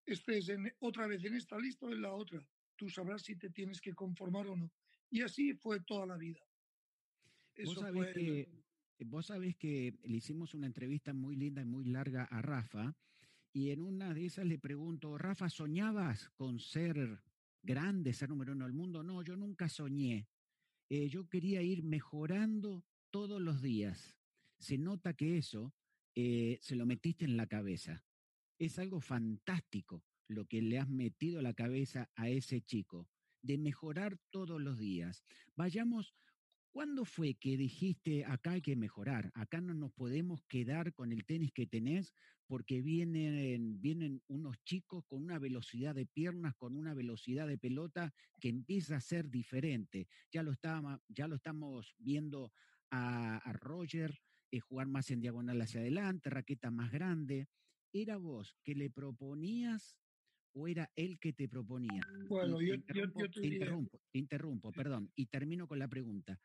estés 0.05 0.49
en, 0.49 0.73
otra 0.81 1.07
vez 1.07 1.25
en 1.25 1.35
esta 1.35 1.59
lista 1.59 1.87
o 1.87 1.93
en 1.93 2.03
la 2.03 2.13
otra. 2.13 2.45
Tú 2.77 2.89
sabrás 2.89 3.23
si 3.23 3.37
te 3.37 3.51
tienes 3.51 3.81
que 3.81 3.95
conformar 3.95 4.47
o 4.49 4.57
no. 4.57 4.73
Y 5.11 5.23
así 5.23 5.55
fue 5.55 5.81
toda 5.81 6.07
la 6.07 6.17
vida. 6.17 6.41
Eso 7.55 7.75
¿Vos 7.75 7.81
sabés, 7.81 8.15
que, 8.15 8.49
vos 9.05 9.27
sabés 9.27 9.57
que 9.57 9.95
le 10.03 10.17
hicimos 10.17 10.55
una 10.55 10.67
entrevista 10.67 11.13
muy 11.13 11.37
linda 11.37 11.63
y 11.63 11.67
muy 11.67 11.85
larga 11.85 12.25
a 12.25 12.41
Rafa 12.41 12.97
y 13.53 13.71
en 13.71 13.83
una 13.83 14.15
de 14.15 14.25
esas 14.25 14.47
le 14.47 14.59
pregunto, 14.59 15.19
Rafa, 15.19 15.51
¿soñabas 15.51 16.31
con 16.31 16.59
ser 16.59 17.23
grande, 17.63 18.15
ser 18.15 18.31
número 18.31 18.53
uno 18.53 18.65
del 18.65 18.73
mundo? 18.73 19.03
No, 19.03 19.23
yo 19.23 19.37
nunca 19.37 19.69
soñé. 19.69 20.27
Eh, 20.95 21.09
yo 21.09 21.27
quería 21.27 21.63
ir 21.63 21.83
mejorando 21.83 22.85
todos 23.11 23.41
los 23.41 23.63
días. 23.63 24.15
se 24.59 24.77
nota 24.77 25.15
que 25.15 25.39
eso 25.39 25.75
eh, 26.15 26.59
se 26.61 26.77
lo 26.77 26.85
metiste 26.85 27.25
en 27.25 27.39
la 27.39 27.47
cabeza. 27.47 28.05
Es 28.59 28.79
algo 28.79 29.01
fantástico 29.01 30.05
lo 30.29 30.45
que 30.45 30.61
le 30.61 30.79
has 30.79 30.91
metido 30.91 31.41
la 31.41 31.55
cabeza 31.55 32.11
a 32.15 32.29
ese 32.29 32.61
chico, 32.61 33.09
de 33.41 33.57
mejorar 33.57 34.19
todos 34.29 34.61
los 34.61 34.79
días. 34.79 35.25
Vayamos 35.57 36.15
¿Cuándo 36.73 37.05
fue 37.05 37.35
que 37.35 37.59
dijiste, 37.59 38.25
acá 38.25 38.53
hay 38.53 38.63
que 38.63 38.77
mejorar, 38.77 39.31
acá 39.35 39.61
no 39.61 39.75
nos 39.75 39.93
podemos 39.93 40.43
quedar 40.49 40.95
con 40.95 41.13
el 41.13 41.27
tenis 41.27 41.53
que 41.53 41.67
tenés 41.67 42.15
porque 42.47 42.81
vienen, 42.81 43.79
vienen 43.83 44.23
unos 44.27 44.57
chicos 44.65 45.05
con 45.07 45.23
una 45.23 45.39
velocidad 45.39 45.95
de 45.95 46.07
piernas, 46.07 46.55
con 46.55 46.75
una 46.75 46.95
velocidad 46.95 47.47
de 47.47 47.59
pelota 47.59 48.15
que 48.41 48.49
empieza 48.49 48.97
a 48.97 49.03
ser 49.03 49.29
diferente? 49.29 50.09
Ya 50.33 50.43
lo, 50.43 50.55
ya 51.09 51.29
lo 51.29 51.37
estamos 51.37 51.95
viendo 51.99 52.53
a, 52.91 53.53
Roger 53.53 54.19
eh, 54.51 54.61
jugar 54.61 54.87
más 54.87 55.11
en 55.11 55.21
diagonal 55.21 55.61
hacia 55.61 55.81
adelante, 55.81 56.31
raqueta 56.31 56.71
más 56.71 56.91
grande. 56.91 57.49
¿Era 57.93 58.17
vos 58.17 58.57
que 58.65 58.75
le 58.75 58.89
proponías 58.89 59.99
o 60.55 60.69
era 60.69 60.91
él 60.97 61.19
que 61.19 61.35
te 61.35 61.51
proponía? 61.51 62.01
Bueno, 62.29 62.63
yo, 62.63 62.83
te 62.83 63.47
interrumpo, 63.47 64.01
interrumpo, 64.15 64.73
perdón, 64.73 65.13
y 65.15 65.27
termino 65.27 65.69
con 65.69 65.79
la 65.79 65.89
pregunta 65.89 66.41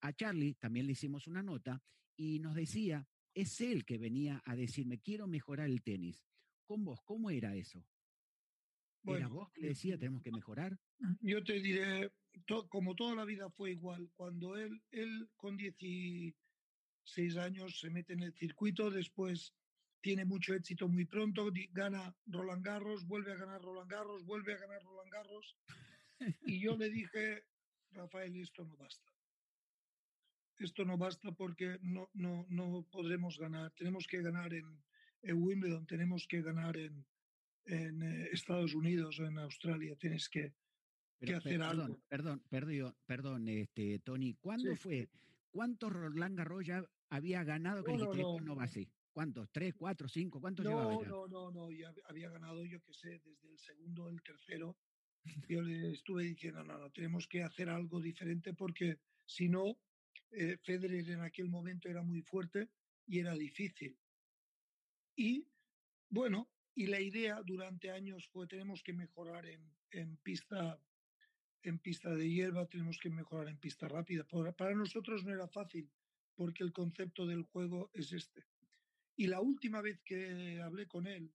a 0.00 0.12
Charlie 0.12 0.54
también 0.54 0.86
le 0.86 0.92
hicimos 0.92 1.26
una 1.26 1.42
nota 1.42 1.82
y 2.16 2.38
nos 2.38 2.54
decía, 2.54 3.06
es 3.34 3.60
él 3.60 3.84
que 3.84 3.98
venía 3.98 4.42
a 4.44 4.56
decirme, 4.56 5.00
quiero 5.00 5.26
mejorar 5.26 5.68
el 5.68 5.82
tenis. 5.82 6.24
Con 6.66 6.84
vos, 6.84 7.00
¿cómo 7.04 7.30
era 7.30 7.54
eso? 7.54 7.84
¿Era 9.04 9.28
vos 9.28 9.50
que 9.52 9.62
le 9.62 9.68
decía, 9.68 9.98
tenemos 9.98 10.22
que 10.22 10.30
mejorar? 10.30 10.78
Yo 11.20 11.42
te 11.42 11.60
diré, 11.60 12.12
como 12.68 12.94
toda 12.94 13.14
la 13.14 13.24
vida 13.24 13.48
fue 13.50 13.72
igual, 13.72 14.10
cuando 14.14 14.56
él, 14.56 14.82
él 14.90 15.30
con 15.36 15.56
16 15.56 16.34
años 17.38 17.80
se 17.80 17.88
mete 17.90 18.12
en 18.12 18.22
el 18.22 18.34
circuito, 18.34 18.90
después 18.90 19.54
tiene 20.02 20.24
mucho 20.24 20.54
éxito 20.54 20.86
muy 20.88 21.06
pronto, 21.06 21.50
gana 21.72 22.14
Roland 22.26 22.64
Garros, 22.64 23.06
vuelve 23.06 23.32
a 23.32 23.36
ganar 23.36 23.62
Roland 23.62 23.90
Garros, 23.90 24.24
vuelve 24.24 24.54
a 24.54 24.58
ganar 24.58 24.82
Roland 24.82 25.10
Garros. 25.10 25.56
Y 26.42 26.60
yo 26.60 26.76
le 26.76 26.90
dije, 26.90 27.44
Rafael, 27.92 28.36
esto 28.36 28.64
no 28.64 28.76
basta 28.76 29.10
esto 30.60 30.84
no 30.84 30.96
basta 30.98 31.32
porque 31.32 31.78
no, 31.82 32.10
no, 32.12 32.46
no 32.48 32.86
podremos 32.90 33.38
ganar. 33.38 33.72
Tenemos 33.72 34.06
que 34.06 34.22
ganar 34.22 34.52
en, 34.52 34.66
Wimbledon, 35.22 35.86
tenemos 35.86 36.26
que 36.26 36.42
ganar 36.42 36.76
en, 36.76 37.04
en 37.64 38.02
eh, 38.02 38.28
Estados 38.32 38.74
Unidos 38.74 39.18
o 39.20 39.26
en 39.26 39.38
Australia. 39.38 39.96
Tienes 39.96 40.28
que, 40.28 40.54
hacer 41.22 41.42
perdón, 41.42 41.62
algo. 41.62 42.00
Perdón, 42.08 42.42
perdón, 42.48 42.96
perdón, 43.06 43.48
este, 43.48 43.98
Tony. 44.00 44.34
¿Cuándo 44.34 44.76
fue? 44.76 45.08
¿Cuántos 45.50 45.92
Roland 45.92 46.38
Garros 46.38 46.64
ya 46.66 46.84
había 47.08 47.42
ganado 47.42 47.82
que 47.82 47.96
no, 47.96 48.14
no, 48.14 48.40
no, 48.40 48.56
va 48.56 48.64
así? 48.64 48.88
¿Cuántos? 49.12 49.50
¿Tres, 49.50 49.74
cuatro, 49.74 50.08
cinco? 50.08 50.40
¿Cuántos 50.40 50.64
no, 50.64 50.70
llevaba 50.70 51.06
No, 51.06 51.26
no, 51.26 51.50
no, 51.50 51.70
ya 51.72 51.92
había 52.04 52.30
ganado, 52.30 52.64
yo 52.64 52.80
qué 52.82 52.92
sé, 52.92 53.20
desde 53.24 53.48
el 53.48 53.58
segundo, 53.58 54.08
el 54.08 54.22
tercero. 54.22 54.76
Yo 55.48 55.60
le 55.60 55.90
estuve 55.90 56.24
diciendo, 56.24 56.64
no, 56.64 56.78
no, 56.78 56.90
tenemos 56.90 57.26
que 57.26 57.42
hacer 57.42 57.68
algo 57.68 58.00
diferente 58.00 58.54
porque 58.54 58.98
si 59.26 59.48
no, 59.48 59.76
eh, 60.32 60.56
Federer 60.62 61.08
en 61.10 61.20
aquel 61.20 61.48
momento 61.48 61.88
era 61.88 62.02
muy 62.02 62.22
fuerte 62.22 62.68
y 63.06 63.18
era 63.18 63.34
difícil. 63.34 63.98
Y 65.16 65.46
bueno, 66.08 66.50
y 66.74 66.86
la 66.86 67.00
idea 67.00 67.42
durante 67.44 67.90
años 67.90 68.28
fue 68.28 68.46
tenemos 68.46 68.82
que 68.82 68.92
mejorar 68.92 69.46
en, 69.46 69.62
en 69.90 70.16
pista 70.18 70.80
en 71.62 71.78
pista 71.78 72.14
de 72.14 72.28
hierba, 72.28 72.66
tenemos 72.66 72.98
que 72.98 73.10
mejorar 73.10 73.48
en 73.48 73.58
pista 73.58 73.86
rápida. 73.86 74.26
Para 74.56 74.74
nosotros 74.74 75.24
no 75.24 75.32
era 75.32 75.46
fácil 75.48 75.90
porque 76.34 76.64
el 76.64 76.72
concepto 76.72 77.26
del 77.26 77.42
juego 77.42 77.90
es 77.92 78.12
este. 78.12 78.46
Y 79.16 79.26
la 79.26 79.40
última 79.40 79.82
vez 79.82 80.00
que 80.02 80.60
hablé 80.62 80.86
con 80.86 81.06
él 81.06 81.34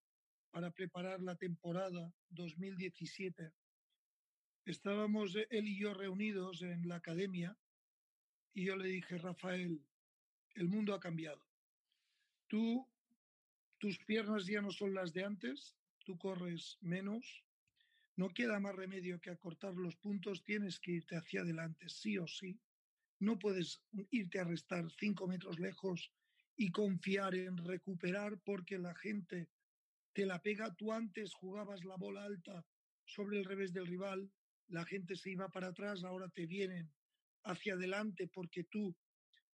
para 0.50 0.72
preparar 0.72 1.22
la 1.22 1.36
temporada 1.36 2.12
2017, 2.30 3.52
estábamos 4.66 5.36
él 5.36 5.68
y 5.68 5.78
yo 5.78 5.94
reunidos 5.94 6.64
en 6.64 6.88
la 6.88 6.96
academia 6.96 7.56
y 8.56 8.64
yo 8.64 8.78
le 8.78 8.88
dije, 8.88 9.18
Rafael, 9.18 9.86
el 10.56 10.70
mundo 10.70 10.96
ha 10.96 11.00
cambiado. 11.00 11.46
Tú, 12.48 12.88
tus 13.78 14.00
piernas 14.00 14.46
ya 14.46 14.62
no 14.62 14.72
son 14.72 14.94
las 14.94 15.12
de 15.12 15.26
antes, 15.26 15.76
tú 16.06 16.18
corres 16.18 16.78
menos, 16.80 17.44
no 18.16 18.30
queda 18.30 18.62
más 18.62 18.74
remedio 18.74 19.20
que 19.20 19.30
acortar 19.30 19.74
los 19.74 19.98
puntos, 19.98 20.42
tienes 20.46 20.80
que 20.80 20.94
irte 20.94 21.18
hacia 21.18 21.42
adelante, 21.42 21.90
sí 21.90 22.18
o 22.18 22.28
sí. 22.28 22.58
No 23.20 23.38
puedes 23.38 23.84
irte 24.10 24.40
a 24.40 24.46
restar 24.46 24.90
cinco 24.90 25.28
metros 25.28 25.60
lejos 25.60 26.14
y 26.56 26.72
confiar 26.72 27.36
en 27.36 27.58
recuperar 27.58 28.40
porque 28.40 28.78
la 28.78 28.96
gente 28.96 29.50
te 30.14 30.26
la 30.26 30.42
pega. 30.42 30.74
Tú 30.76 30.94
antes 30.94 31.34
jugabas 31.34 31.84
la 31.84 31.98
bola 31.98 32.24
alta 32.24 32.66
sobre 33.04 33.40
el 33.40 33.46
revés 33.46 33.74
del 33.74 33.86
rival, 33.86 34.32
la 34.68 34.86
gente 34.86 35.18
se 35.18 35.32
iba 35.32 35.50
para 35.50 35.68
atrás, 35.68 36.06
ahora 36.06 36.30
te 36.30 36.46
vienen 36.46 36.95
hacia 37.46 37.74
adelante 37.74 38.28
porque 38.28 38.64
tú 38.64 38.96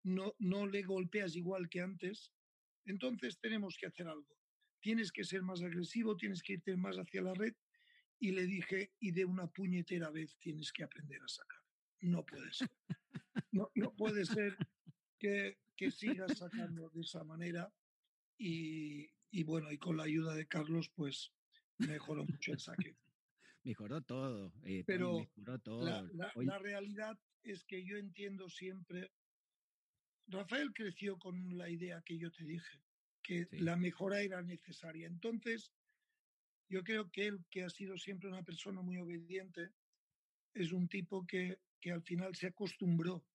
no, 0.03 0.33
no 0.39 0.65
le 0.65 0.81
golpeas 0.83 1.35
igual 1.35 1.69
que 1.69 1.81
antes, 1.81 2.31
entonces 2.85 3.39
tenemos 3.39 3.77
que 3.77 3.87
hacer 3.87 4.07
algo. 4.07 4.37
Tienes 4.79 5.11
que 5.11 5.23
ser 5.23 5.43
más 5.43 5.61
agresivo, 5.61 6.17
tienes 6.17 6.41
que 6.41 6.53
irte 6.53 6.75
más 6.75 6.97
hacia 6.97 7.21
la 7.21 7.33
red. 7.33 7.53
Y 8.19 8.31
le 8.31 8.45
dije, 8.45 8.91
y 8.99 9.11
de 9.11 9.25
una 9.25 9.47
puñetera 9.47 10.09
vez 10.09 10.37
tienes 10.39 10.71
que 10.71 10.83
aprender 10.83 11.21
a 11.21 11.27
sacar. 11.27 11.59
No 12.01 12.25
puede 12.25 12.51
ser. 12.53 12.69
No, 13.51 13.69
no 13.75 13.93
puede 13.95 14.25
ser 14.25 14.55
que, 15.19 15.57
que 15.75 15.91
sigas 15.91 16.37
sacando 16.37 16.89
de 16.89 17.01
esa 17.01 17.23
manera. 17.23 17.71
Y, 18.37 19.09
y 19.29 19.43
bueno, 19.43 19.71
y 19.71 19.77
con 19.77 19.97
la 19.97 20.03
ayuda 20.03 20.33
de 20.35 20.47
Carlos, 20.47 20.89
pues 20.95 21.31
mejoró 21.77 22.25
mucho 22.25 22.53
el 22.53 22.59
saque. 22.59 22.95
Mejoró 23.63 24.01
todo. 24.01 24.51
Eh, 24.63 24.83
Pero 24.87 25.19
mejoró 25.19 25.59
todo. 25.59 25.85
La, 25.85 26.31
la, 26.35 26.57
realidad 26.57 27.19
es 27.43 27.63
que 27.63 27.83
yo 27.83 27.97
entiendo 27.97 28.49
siempre, 28.49 29.11
Rafael 30.27 30.73
creció 30.73 31.17
con 31.17 31.57
la 31.57 31.69
idea 31.69 32.01
que 32.05 32.17
yo 32.17 32.31
te 32.31 32.43
dije, 32.43 32.81
que 33.21 33.47
la 33.51 33.75
mejora 33.75 34.21
era 34.21 34.41
necesaria. 34.41 35.07
Entonces, 35.07 35.71
yo 36.69 36.83
creo 36.83 37.11
que 37.11 37.27
él, 37.27 37.45
que 37.49 37.63
ha 37.63 37.69
sido 37.69 37.97
siempre 37.97 38.29
una 38.29 38.43
persona 38.43 38.81
muy 38.81 38.97
obediente, 38.97 39.71
es 40.53 40.71
un 40.71 40.87
tipo 40.87 41.25
que, 41.25 41.59
que 41.79 41.91
al 41.91 42.03
final 42.03 42.35
se 42.35 42.47
acostumbró, 42.47 43.25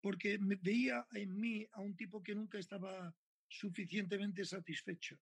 porque 0.00 0.38
veía 0.40 1.06
en 1.12 1.38
mí 1.38 1.66
a 1.72 1.80
un 1.80 1.96
tipo 1.96 2.22
que 2.22 2.34
nunca 2.34 2.58
estaba 2.58 3.14
suficientemente 3.48 4.44
satisfecho. 4.44 5.18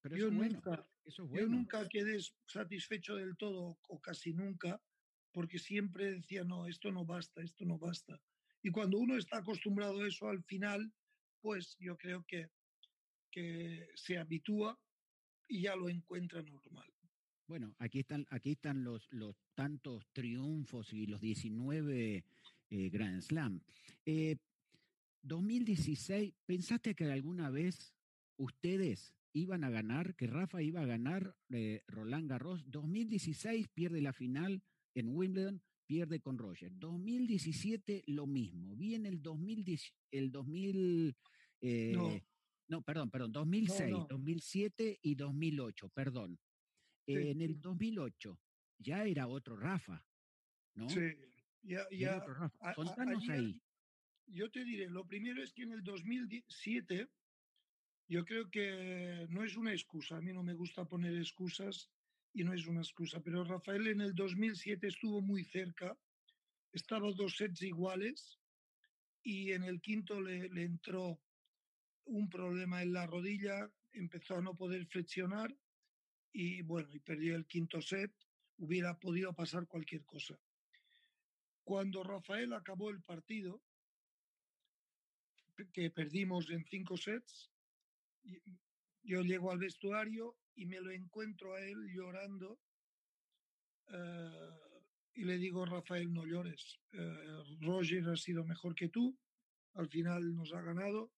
Pero 0.00 0.16
yo, 0.16 0.30
nunca, 0.30 0.86
yo 1.06 1.46
nunca 1.46 1.88
quedé 1.88 2.18
satisfecho 2.46 3.14
del 3.14 3.36
todo 3.36 3.78
o 3.88 4.00
casi 4.00 4.32
nunca, 4.32 4.82
porque 5.32 5.58
siempre 5.58 6.12
decía, 6.12 6.44
no, 6.44 6.66
esto 6.66 6.92
no 6.92 7.04
basta, 7.04 7.42
esto 7.42 7.64
no 7.64 7.78
basta. 7.78 8.20
Y 8.62 8.70
cuando 8.70 8.98
uno 8.98 9.16
está 9.16 9.38
acostumbrado 9.38 10.00
a 10.00 10.06
eso, 10.06 10.28
al 10.28 10.42
final, 10.44 10.92
pues 11.40 11.76
yo 11.80 11.96
creo 11.96 12.24
que, 12.24 12.50
que 13.30 13.88
se 13.94 14.18
habitúa 14.18 14.78
y 15.48 15.62
ya 15.62 15.74
lo 15.74 15.88
encuentra 15.88 16.42
normal. 16.42 16.92
Bueno, 17.46 17.74
aquí 17.78 18.00
están, 18.00 18.26
aquí 18.30 18.52
están 18.52 18.84
los, 18.84 19.08
los 19.10 19.36
tantos 19.54 20.06
triunfos 20.12 20.92
y 20.92 21.06
los 21.06 21.20
19 21.20 22.24
eh, 22.70 22.88
Grand 22.90 23.20
Slam. 23.20 23.60
2016, 25.22 26.28
eh, 26.30 26.34
¿pensaste 26.46 26.94
que 26.94 27.10
alguna 27.10 27.50
vez 27.50 27.94
ustedes 28.36 29.12
iban 29.32 29.64
a 29.64 29.70
ganar, 29.70 30.14
que 30.14 30.26
Rafa 30.26 30.62
iba 30.62 30.80
a 30.82 30.86
ganar 30.86 31.36
eh, 31.50 31.82
Roland 31.88 32.30
Garros? 32.30 32.70
2016 32.70 33.68
pierde 33.68 34.00
la 34.00 34.12
final 34.12 34.62
en 34.94 35.08
Wimbledon, 35.08 35.62
pierde 35.86 36.20
con 36.20 36.38
Roger. 36.38 36.72
2017 36.74 38.04
lo 38.06 38.26
mismo. 38.26 38.76
Viene 38.76 39.08
el 39.08 39.22
2010, 39.22 39.94
el 40.10 40.30
2000, 40.30 41.16
eh, 41.60 42.22
no. 42.68 42.82
perdón, 42.82 43.10
perdón, 43.10 43.32
2006, 43.32 43.96
2007 44.08 44.98
y 45.02 45.14
2008, 45.14 45.88
perdón. 45.90 46.38
en 47.06 47.40
el 47.40 47.60
2008 47.60 48.38
ya 48.78 49.04
era 49.04 49.28
otro 49.28 49.56
Rafa, 49.56 50.04
¿no? 50.74 50.88
Sí, 50.88 51.12
ya, 51.62 51.86
ya. 51.90 52.24
Contanos 52.74 53.28
ahí. 53.28 53.60
Yo 54.26 54.50
te 54.50 54.64
diré, 54.64 54.88
lo 54.88 55.06
primero 55.06 55.42
es 55.42 55.52
que 55.52 55.62
en 55.62 55.72
el 55.72 55.82
2007 55.82 57.08
yo 58.08 58.24
creo 58.24 58.50
que 58.50 59.26
no 59.30 59.44
es 59.44 59.56
una 59.56 59.72
excusa, 59.72 60.16
a 60.16 60.20
mí 60.20 60.32
no 60.32 60.42
me 60.42 60.54
gusta 60.54 60.84
poner 60.84 61.14
excusas, 61.16 61.90
y 62.32 62.44
no 62.44 62.52
es 62.54 62.66
una 62.66 62.80
excusa, 62.80 63.20
pero 63.20 63.44
Rafael 63.44 63.86
en 63.88 64.00
el 64.00 64.14
2007 64.14 64.86
estuvo 64.86 65.20
muy 65.20 65.44
cerca, 65.44 65.96
estaba 66.72 67.10
dos 67.12 67.36
sets 67.36 67.62
iguales 67.62 68.38
y 69.22 69.52
en 69.52 69.64
el 69.64 69.80
quinto 69.80 70.20
le, 70.20 70.48
le 70.48 70.62
entró 70.62 71.20
un 72.04 72.28
problema 72.28 72.82
en 72.82 72.92
la 72.92 73.06
rodilla, 73.06 73.70
empezó 73.92 74.36
a 74.36 74.42
no 74.42 74.54
poder 74.54 74.86
flexionar 74.86 75.54
y 76.32 76.62
bueno, 76.62 76.88
y 76.92 76.98
perdió 77.00 77.36
el 77.36 77.46
quinto 77.46 77.80
set, 77.82 78.10
hubiera 78.56 78.98
podido 78.98 79.34
pasar 79.34 79.66
cualquier 79.66 80.04
cosa. 80.04 80.38
Cuando 81.62 82.02
Rafael 82.02 82.54
acabó 82.54 82.90
el 82.90 83.02
partido, 83.02 83.62
que 85.72 85.90
perdimos 85.90 86.50
en 86.50 86.64
cinco 86.64 86.96
sets. 86.96 87.50
Yo 89.02 89.22
llego 89.22 89.50
al 89.50 89.58
vestuario 89.58 90.36
y 90.54 90.66
me 90.66 90.80
lo 90.80 90.90
encuentro 90.90 91.54
a 91.54 91.60
él 91.60 91.88
llorando. 91.92 92.60
Uh, 93.88 94.72
y 95.14 95.24
le 95.24 95.38
digo, 95.38 95.64
Rafael, 95.64 96.12
no 96.12 96.24
llores. 96.24 96.80
Uh, 96.92 97.66
Roger 97.66 98.08
ha 98.08 98.16
sido 98.16 98.44
mejor 98.44 98.74
que 98.74 98.88
tú. 98.88 99.18
Al 99.74 99.88
final 99.88 100.34
nos 100.34 100.52
ha 100.52 100.60
ganado. 100.60 101.12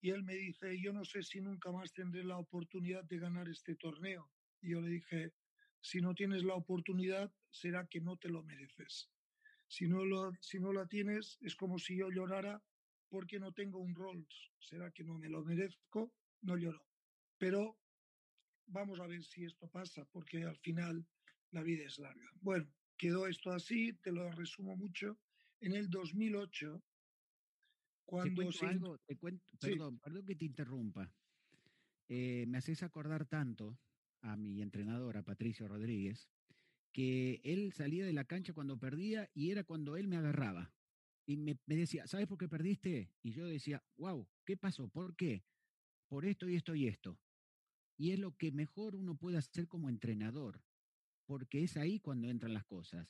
Y 0.00 0.10
él 0.10 0.22
me 0.22 0.34
dice, 0.34 0.80
yo 0.80 0.92
no 0.92 1.04
sé 1.04 1.22
si 1.22 1.40
nunca 1.40 1.70
más 1.70 1.92
tendré 1.92 2.24
la 2.24 2.38
oportunidad 2.38 3.04
de 3.04 3.18
ganar 3.18 3.48
este 3.48 3.76
torneo. 3.76 4.30
Y 4.62 4.70
yo 4.70 4.80
le 4.80 4.88
dije, 4.88 5.32
si 5.80 6.00
no 6.00 6.14
tienes 6.14 6.42
la 6.42 6.54
oportunidad, 6.54 7.32
será 7.50 7.86
que 7.86 8.00
no 8.00 8.16
te 8.16 8.28
lo 8.28 8.42
mereces. 8.42 9.10
Si 9.68 9.86
no, 9.86 10.04
lo, 10.04 10.32
si 10.40 10.58
no 10.58 10.72
la 10.72 10.86
tienes, 10.86 11.38
es 11.42 11.54
como 11.54 11.78
si 11.78 11.96
yo 11.96 12.10
llorara 12.10 12.62
porque 13.08 13.38
no 13.38 13.52
tengo 13.52 13.78
un 13.78 13.94
Rolls. 13.94 14.52
Será 14.58 14.90
que 14.90 15.04
no 15.04 15.18
me 15.18 15.28
lo 15.28 15.44
merezco, 15.44 16.12
no 16.42 16.56
lloro. 16.56 16.84
Pero 17.38 17.78
vamos 18.70 19.00
a 19.00 19.06
ver 19.06 19.22
si 19.24 19.44
esto 19.44 19.68
pasa, 19.68 20.04
porque 20.12 20.44
al 20.44 20.56
final 20.58 21.04
la 21.50 21.62
vida 21.62 21.84
es 21.84 21.98
larga. 21.98 22.30
Bueno, 22.40 22.66
quedó 22.96 23.26
esto 23.26 23.50
así, 23.52 23.92
te 24.02 24.12
lo 24.12 24.30
resumo 24.32 24.76
mucho. 24.76 25.18
En 25.60 25.74
el 25.74 25.90
2008, 25.90 26.82
cuando... 28.04 28.50
Te 28.50 28.58
cuento 28.58 28.98
te 29.06 29.16
cuento, 29.16 29.44
perdón, 29.60 29.98
perdón 29.98 30.26
que 30.26 30.36
te 30.36 30.44
interrumpa. 30.44 31.12
Eh, 32.08 32.44
me 32.48 32.58
haces 32.58 32.82
acordar 32.82 33.26
tanto 33.26 33.78
a 34.22 34.36
mi 34.36 34.62
entrenador, 34.62 35.16
a 35.16 35.22
Patricio 35.22 35.68
Rodríguez, 35.68 36.28
que 36.92 37.40
él 37.44 37.72
salía 37.72 38.04
de 38.04 38.12
la 38.12 38.24
cancha 38.24 38.52
cuando 38.52 38.78
perdía 38.78 39.30
y 39.34 39.50
era 39.50 39.64
cuando 39.64 39.96
él 39.96 40.08
me 40.08 40.16
agarraba. 40.16 40.72
Y 41.26 41.36
me, 41.36 41.58
me, 41.66 41.76
decía, 41.76 42.06
¿sabes 42.06 42.26
por 42.26 42.38
qué 42.38 42.48
perdiste? 42.48 43.12
Y 43.22 43.32
yo 43.32 43.46
decía, 43.46 43.84
wow, 43.96 44.26
¿qué 44.44 44.56
pasó? 44.56 44.88
¿Por 44.88 45.14
qué? 45.14 45.44
Por 46.08 46.24
esto 46.24 46.48
y 46.48 46.56
esto 46.56 46.74
y 46.74 46.88
esto. 46.88 47.20
Y 48.00 48.12
es 48.12 48.18
lo 48.18 48.34
que 48.34 48.50
mejor 48.50 48.96
uno 48.96 49.14
puede 49.14 49.36
hacer 49.36 49.68
como 49.68 49.90
entrenador, 49.90 50.64
porque 51.26 51.62
es 51.62 51.76
ahí 51.76 52.00
cuando 52.00 52.30
entran 52.30 52.54
las 52.54 52.64
cosas. 52.64 53.06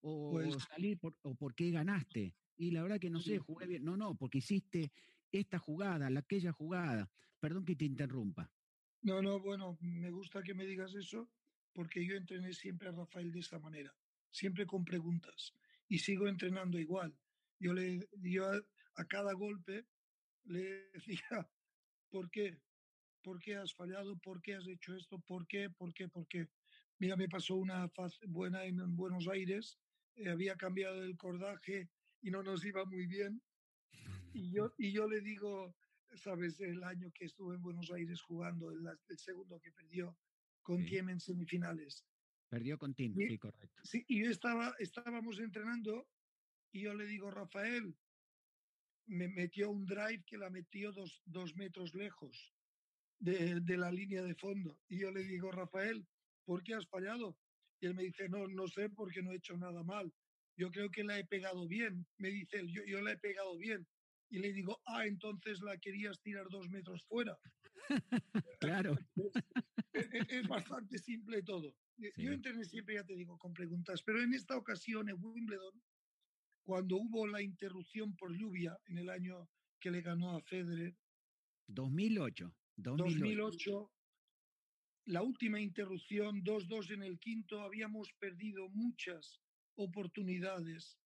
O 0.00 0.32
pues, 0.32 0.56
salir 0.64 0.98
por, 0.98 1.16
o 1.22 1.36
por 1.36 1.54
qué 1.54 1.70
ganaste. 1.70 2.34
Y 2.56 2.72
la 2.72 2.82
verdad 2.82 2.98
que 2.98 3.08
no 3.08 3.20
sé, 3.20 3.38
jugué 3.38 3.68
bien. 3.68 3.84
No, 3.84 3.96
no, 3.96 4.16
porque 4.16 4.38
hiciste 4.38 4.90
esta 5.30 5.60
jugada, 5.60 6.10
la 6.10 6.18
aquella 6.18 6.50
jugada. 6.50 7.08
Perdón 7.38 7.64
que 7.64 7.76
te 7.76 7.84
interrumpa. 7.84 8.50
No, 9.02 9.22
no, 9.22 9.38
bueno, 9.38 9.78
me 9.80 10.10
gusta 10.10 10.42
que 10.42 10.54
me 10.54 10.66
digas 10.66 10.92
eso 10.96 11.30
porque 11.72 12.04
yo 12.04 12.16
entrené 12.16 12.52
siempre 12.52 12.88
a 12.88 12.92
Rafael 12.92 13.30
de 13.30 13.38
esta 13.38 13.60
manera, 13.60 13.94
siempre 14.32 14.66
con 14.66 14.84
preguntas 14.84 15.54
y 15.86 16.00
sigo 16.00 16.26
entrenando 16.26 16.80
igual. 16.80 17.16
Yo 17.60 17.72
le 17.74 18.08
yo 18.14 18.50
a, 18.50 18.60
a 18.96 19.04
cada 19.04 19.34
golpe 19.34 19.86
le 20.46 20.90
decía, 20.94 21.48
¿por 22.10 22.28
qué? 22.28 22.60
¿Por 23.22 23.38
qué 23.38 23.56
has 23.56 23.72
fallado? 23.74 24.16
¿Por 24.18 24.42
qué 24.42 24.54
has 24.54 24.66
hecho 24.66 24.94
esto? 24.94 25.18
¿Por 25.20 25.46
qué? 25.46 25.70
¿Por 25.70 25.94
qué? 25.94 26.08
¿Por 26.08 26.26
qué? 26.26 26.48
Mira, 26.98 27.16
me 27.16 27.28
pasó 27.28 27.56
una 27.56 27.90
buena 28.28 28.64
en 28.64 28.96
Buenos 28.96 29.28
Aires, 29.28 29.78
eh, 30.16 30.28
había 30.28 30.56
cambiado 30.56 31.02
el 31.02 31.16
cordaje 31.16 31.88
y 32.20 32.30
no 32.30 32.42
nos 32.42 32.64
iba 32.64 32.84
muy 32.84 33.06
bien. 33.06 33.42
Y 34.32 34.52
yo, 34.52 34.72
y 34.78 34.92
yo 34.92 35.08
le 35.08 35.20
digo, 35.20 35.74
sabes, 36.14 36.60
el 36.60 36.82
año 36.84 37.10
que 37.12 37.24
estuve 37.24 37.56
en 37.56 37.62
Buenos 37.62 37.90
Aires 37.90 38.20
jugando, 38.22 38.70
el, 38.70 38.86
el 39.08 39.18
segundo 39.18 39.60
que 39.60 39.72
perdió 39.72 40.16
con 40.62 40.82
sí. 40.82 40.90
Tiem 40.90 41.08
en 41.10 41.20
semifinales. 41.20 42.04
Perdió 42.48 42.78
con 42.78 42.94
Tim, 42.94 43.18
y, 43.18 43.28
sí, 43.28 43.38
correcto. 43.38 43.82
Sí, 43.82 44.04
y 44.08 44.24
yo 44.24 44.30
estaba, 44.30 44.74
estábamos 44.78 45.38
entrenando 45.38 46.06
y 46.70 46.82
yo 46.82 46.94
le 46.94 47.06
digo, 47.06 47.30
Rafael, 47.30 47.96
me 49.06 49.28
metió 49.28 49.70
un 49.70 49.86
drive 49.86 50.22
que 50.26 50.38
la 50.38 50.50
metió 50.50 50.92
dos, 50.92 51.22
dos 51.24 51.56
metros 51.56 51.94
lejos 51.94 52.52
de, 53.22 53.60
de, 53.60 53.76
la 53.76 53.90
línea 53.90 54.22
de 54.22 54.34
fondo. 54.34 54.78
Y 54.88 54.98
yo 54.98 55.10
le 55.10 55.22
digo, 55.22 55.50
Rafael, 55.52 56.06
¿por 56.44 56.62
qué 56.62 56.74
has 56.74 56.86
fallado? 56.88 57.38
Y 57.80 57.86
él 57.86 57.94
me 57.94 58.02
dice, 58.02 58.28
no, 58.28 58.48
no 58.48 58.66
sé 58.66 58.90
porque 58.90 59.22
no 59.22 59.32
he 59.32 59.36
hecho 59.36 59.56
nada 59.56 59.82
mal. 59.82 60.12
Yo 60.56 60.70
creo 60.70 60.90
que 60.90 61.04
la 61.04 61.18
he 61.18 61.24
pegado 61.24 61.66
bien. 61.66 62.06
Me 62.18 62.30
dice 62.30 62.58
él, 62.58 62.68
yo, 62.68 62.82
yo 62.84 63.00
la 63.00 63.12
he 63.12 63.18
pegado 63.18 63.56
bien 63.56 63.86
y 64.28 64.38
le 64.38 64.52
digo, 64.52 64.80
ah, 64.86 65.06
entonces 65.06 65.60
la 65.60 65.78
querías 65.78 66.20
tirar 66.20 66.48
dos 66.50 66.68
metros 66.68 67.04
fuera. 67.04 67.38
claro. 68.60 68.98
Es, 69.94 70.08
es, 70.10 70.26
es, 70.30 70.48
bastante 70.48 70.96
simple 70.96 71.42
todo. 71.42 71.76
Sí. 71.98 72.10
Yo 72.16 72.32
entrené 72.32 72.64
siempre, 72.64 72.94
ya 72.94 73.04
te 73.04 73.14
digo, 73.14 73.36
con 73.36 73.52
preguntas, 73.52 74.02
pero 74.02 74.22
en 74.22 74.32
esta 74.32 74.56
ocasión 74.56 75.10
en 75.10 75.22
Wimbledon, 75.22 75.82
cuando 76.64 76.96
hubo 76.96 77.26
la 77.26 77.42
interrupción 77.42 78.16
por 78.16 78.34
lluvia 78.34 78.74
en 78.86 78.96
el 78.96 79.10
año 79.10 79.50
que 79.78 79.90
le 79.90 80.00
ganó 80.00 80.34
a 80.34 80.40
Federer. 80.40 80.96
2008. 81.66 82.54
2008, 82.76 83.14
2008 83.14 83.92
la 85.06 85.22
última 85.22 85.60
interrupción, 85.60 86.44
2-2 86.44 86.92
en 86.92 87.02
el 87.02 87.18
quinto, 87.18 87.60
habíamos 87.60 88.12
perdido 88.20 88.68
muchas 88.70 89.40
oportunidades. 89.74 90.96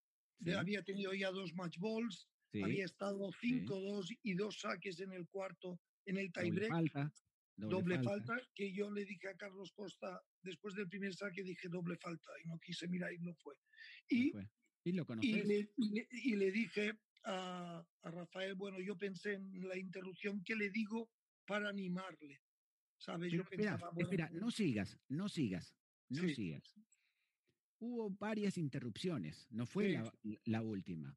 Sí. 0.44 0.52
Había 0.52 0.82
tenido 0.82 1.14
ya 1.14 1.30
dos 1.30 1.54
match 1.54 1.78
balls, 1.78 2.28
Sí, 2.52 2.62
había 2.62 2.84
estado 2.84 3.30
5-2 3.32 4.06
sí. 4.06 4.18
y 4.22 4.34
dos 4.34 4.60
saques 4.60 5.00
en 5.00 5.12
el 5.12 5.26
cuarto 5.28 5.80
en 6.04 6.18
el 6.18 6.32
tiebreak. 6.32 6.70
Doble, 6.70 6.90
falta, 6.90 7.14
doble, 7.56 7.74
doble 7.74 7.94
falta. 7.96 8.34
falta. 8.34 8.48
que 8.54 8.72
yo 8.72 8.90
le 8.90 9.04
dije 9.04 9.28
a 9.28 9.36
Carlos 9.36 9.72
Costa 9.72 10.22
después 10.42 10.74
del 10.74 10.88
primer 10.88 11.14
saque, 11.14 11.42
dije 11.42 11.68
doble 11.68 11.96
falta 11.96 12.30
y 12.44 12.48
no 12.48 12.58
quise 12.60 12.86
mirar 12.86 13.12
y 13.12 13.18
no 13.18 13.34
fue. 13.34 13.54
Y, 14.08 14.30
fue. 14.30 14.48
¿Y, 14.84 14.92
lo 14.92 15.04
y, 15.20 15.32
le, 15.42 15.70
y, 15.76 15.90
le, 15.90 16.08
y 16.10 16.36
le, 16.36 16.52
dije 16.52 16.92
a, 17.24 17.84
a, 18.02 18.10
Rafael, 18.10 18.54
bueno, 18.54 18.78
yo 18.80 18.96
pensé 18.96 19.32
en 19.32 19.68
la 19.68 19.76
interrupción, 19.76 20.44
¿qué 20.44 20.54
le 20.54 20.70
digo 20.70 21.10
para 21.46 21.68
animarle? 21.68 22.40
¿Sabes? 22.98 23.30
Pero 23.30 23.36
yo 23.36 23.42
espera, 23.42 23.76
bueno, 23.76 24.00
espera, 24.00 24.30
no 24.32 24.50
sigas, 24.50 24.98
no 25.08 25.28
sigas, 25.28 25.74
no 26.08 26.22
sí. 26.22 26.34
sigas. 26.34 26.74
Hubo 27.78 28.10
varias 28.10 28.56
interrupciones, 28.56 29.46
no 29.50 29.66
fue 29.66 29.90
la, 29.90 30.12
la 30.44 30.62
última. 30.62 31.16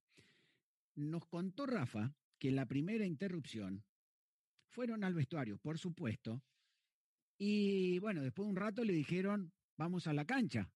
Nos 0.95 1.25
contó 1.25 1.65
Rafa 1.65 2.13
que 2.37 2.51
la 2.51 2.65
primera 2.65 3.05
interrupción 3.05 3.85
fueron 4.67 5.03
al 5.03 5.13
vestuario, 5.13 5.57
por 5.57 5.77
supuesto, 5.77 6.43
y 7.41 7.99
bueno, 7.99 8.21
después 8.21 8.45
de 8.45 8.49
un 8.49 8.57
rato 8.57 8.83
le 8.83 8.91
dijeron, 8.91 9.53
vamos 9.77 10.07
a 10.07 10.13
la 10.13 10.25
cancha. 10.25 10.69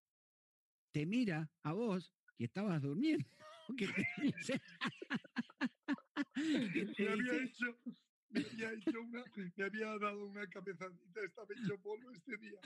Te 0.93 1.05
mira 1.05 1.51
a 1.61 1.73
vos 1.73 2.15
que 2.37 2.45
estabas 2.45 2.81
durmiendo. 2.81 3.27
que 3.77 3.87
te 3.87 4.05
dice... 4.21 4.61
me, 6.35 7.09
había 7.09 7.43
hecho, 7.43 7.77
me, 8.33 8.45
había 8.45 8.73
hecho 8.73 9.01
una, 9.01 9.23
me 9.55 9.63
había 9.63 9.97
dado 9.99 10.25
una 10.25 10.47
cabezadita, 10.47 11.21
estaba 11.23 11.47
hecho 11.55 11.77
polvo 11.81 12.11
este 12.11 12.37
día. 12.37 12.59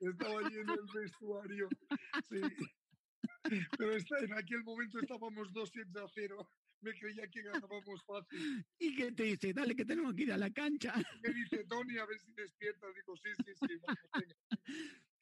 Estaba 0.00 0.40
allí 0.40 0.58
en 0.58 0.70
el 0.70 0.86
vestuario. 0.94 1.68
Sí. 2.28 2.40
Pero 3.78 3.96
en 3.96 4.32
aquel 4.34 4.62
momento 4.64 4.98
estábamos 5.00 5.52
dos 5.52 5.70
a 5.96 6.08
cero 6.14 6.48
me 6.82 6.94
creía 6.94 7.28
que 7.28 7.42
ganábamos 7.42 8.02
fácil. 8.04 8.64
¿Y 8.78 8.94
qué 8.94 9.12
te 9.12 9.24
dice? 9.24 9.52
Dale, 9.52 9.74
que 9.74 9.84
tenemos 9.84 10.14
que 10.14 10.22
ir 10.22 10.32
a 10.32 10.38
la 10.38 10.50
cancha. 10.50 10.94
Me 11.22 11.32
dice, 11.32 11.64
Tony, 11.64 11.98
a 11.98 12.06
ver 12.06 12.20
si 12.20 12.32
despierta. 12.32 12.86
Digo, 12.94 13.16
sí, 13.16 13.30
sí, 13.44 13.52
sí, 13.54 13.76
vamos, 13.82 14.10
venga. 14.14 14.36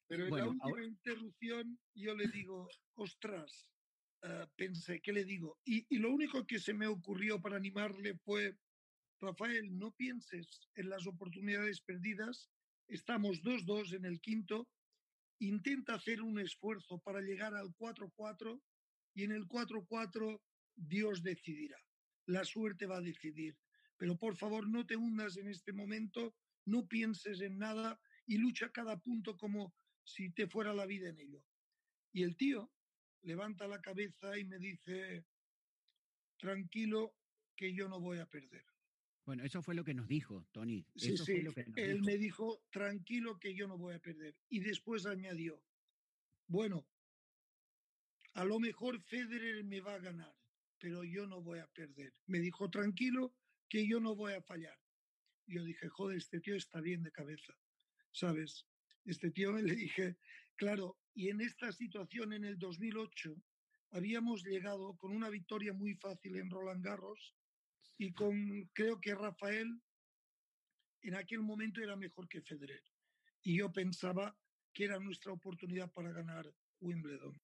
Pero 0.07 0.23
en 0.23 0.29
bueno, 0.29 0.45
la 0.45 0.51
última 0.51 0.69
ahora... 0.69 0.85
interrupción 0.85 1.79
yo 1.93 2.15
le 2.15 2.27
digo, 2.27 2.69
ostras, 2.95 3.67
uh, 4.23 4.47
pensé, 4.55 5.01
¿qué 5.01 5.13
le 5.13 5.23
digo? 5.23 5.59
Y, 5.65 5.85
y, 5.89 5.99
lo 5.99 6.11
único 6.11 6.45
que 6.47 6.59
se 6.59 6.73
me 6.73 6.87
ocurrió 6.87 7.39
para 7.41 7.57
animarle 7.57 8.15
fue, 8.15 8.57
Rafael, 9.21 9.77
no 9.77 9.91
pienses 9.91 10.69
en 10.75 10.89
las 10.89 11.05
oportunidades 11.05 11.81
perdidas, 11.81 12.49
estamos 12.87 13.41
2-2 13.41 13.93
en 13.93 14.05
el 14.05 14.21
quinto, 14.21 14.69
intenta 15.39 15.95
hacer 15.95 16.21
un 16.21 16.39
esfuerzo 16.39 16.99
para 16.99 17.21
llegar 17.21 17.53
al 17.53 17.69
4-4 17.75 18.61
y 19.15 19.23
en 19.23 19.31
el 19.31 19.45
4-4 19.47 20.41
Dios 20.75 21.21
decidirá. 21.21 21.77
La 22.25 22.45
suerte 22.45 22.85
va 22.85 22.97
a 22.97 23.01
decidir. 23.01 23.57
Pero 23.97 24.17
por 24.17 24.37
favor, 24.37 24.69
no 24.69 24.85
te 24.85 24.95
hundas 24.95 25.35
en 25.37 25.49
este 25.49 25.73
momento, 25.73 26.35
no 26.65 26.87
pienses 26.87 27.41
en 27.41 27.57
nada 27.57 27.99
y 28.25 28.37
lucha 28.37 28.71
cada 28.71 28.97
punto 28.97 29.35
como 29.35 29.73
si 30.03 30.31
te 30.31 30.47
fuera 30.47 30.73
la 30.73 30.85
vida 30.85 31.09
en 31.09 31.19
ello. 31.19 31.43
Y 32.13 32.23
el 32.23 32.37
tío 32.37 32.71
levanta 33.21 33.67
la 33.67 33.81
cabeza 33.81 34.37
y 34.37 34.45
me 34.45 34.57
dice, 34.57 35.25
tranquilo, 36.37 37.13
que 37.55 37.73
yo 37.73 37.89
no 37.89 37.99
voy 37.99 38.19
a 38.19 38.25
perder. 38.25 38.63
Bueno, 39.29 39.43
eso 39.43 39.61
fue 39.61 39.75
lo 39.75 39.83
que 39.83 39.93
nos 39.93 40.07
dijo, 40.07 40.47
Tony. 40.51 40.83
Sí, 40.95 41.13
eso 41.13 41.23
sí. 41.23 41.33
Él 41.33 41.53
dijo. 41.53 42.03
me 42.03 42.17
dijo, 42.17 42.63
tranquilo, 42.71 43.37
que 43.37 43.53
yo 43.53 43.67
no 43.67 43.77
voy 43.77 43.93
a 43.93 43.99
perder. 43.99 44.35
Y 44.49 44.59
después 44.59 45.05
añadió, 45.05 45.63
bueno, 46.47 46.87
a 48.33 48.43
lo 48.43 48.59
mejor 48.59 48.99
Federer 48.99 49.63
me 49.65 49.81
va 49.81 49.93
a 49.93 49.99
ganar, 49.99 50.35
pero 50.79 51.03
yo 51.03 51.27
no 51.27 51.43
voy 51.43 51.59
a 51.59 51.67
perder. 51.67 52.11
Me 52.25 52.39
dijo, 52.39 52.71
tranquilo, 52.71 53.35
que 53.67 53.87
yo 53.87 53.99
no 53.99 54.15
voy 54.15 54.33
a 54.33 54.41
fallar. 54.41 54.79
Yo 55.45 55.63
dije, 55.63 55.89
joder, 55.89 56.17
este 56.17 56.39
tío 56.39 56.55
está 56.55 56.81
bien 56.81 57.03
de 57.03 57.11
cabeza, 57.11 57.53
¿sabes? 58.11 58.65
Este 59.05 59.29
tío 59.29 59.51
le 59.61 59.75
dije, 59.75 60.17
claro, 60.55 60.97
y 61.13 61.29
en 61.29 61.41
esta 61.41 61.71
situación 61.71 62.33
en 62.33 62.45
el 62.45 62.57
2008 62.57 63.35
habíamos 63.91 64.43
llegado 64.43 64.97
con 64.97 65.15
una 65.15 65.29
victoria 65.29 65.71
muy 65.71 65.93
fácil 65.93 66.35
en 66.37 66.49
Roland 66.49 66.83
Garros 66.83 67.35
y 67.99 68.13
con, 68.13 68.63
creo 68.73 68.99
que 68.99 69.13
Rafael 69.13 69.79
en 71.01 71.15
aquel 71.15 71.41
momento 71.41 71.81
era 71.81 71.97
mejor 71.97 72.27
que 72.29 72.41
Federer. 72.41 72.81
Y 73.43 73.57
yo 73.57 73.71
pensaba 73.71 74.35
que 74.73 74.85
era 74.85 74.99
nuestra 74.99 75.33
oportunidad 75.33 75.91
para 75.91 76.11
ganar 76.11 76.51
Wimbledon. 76.79 77.39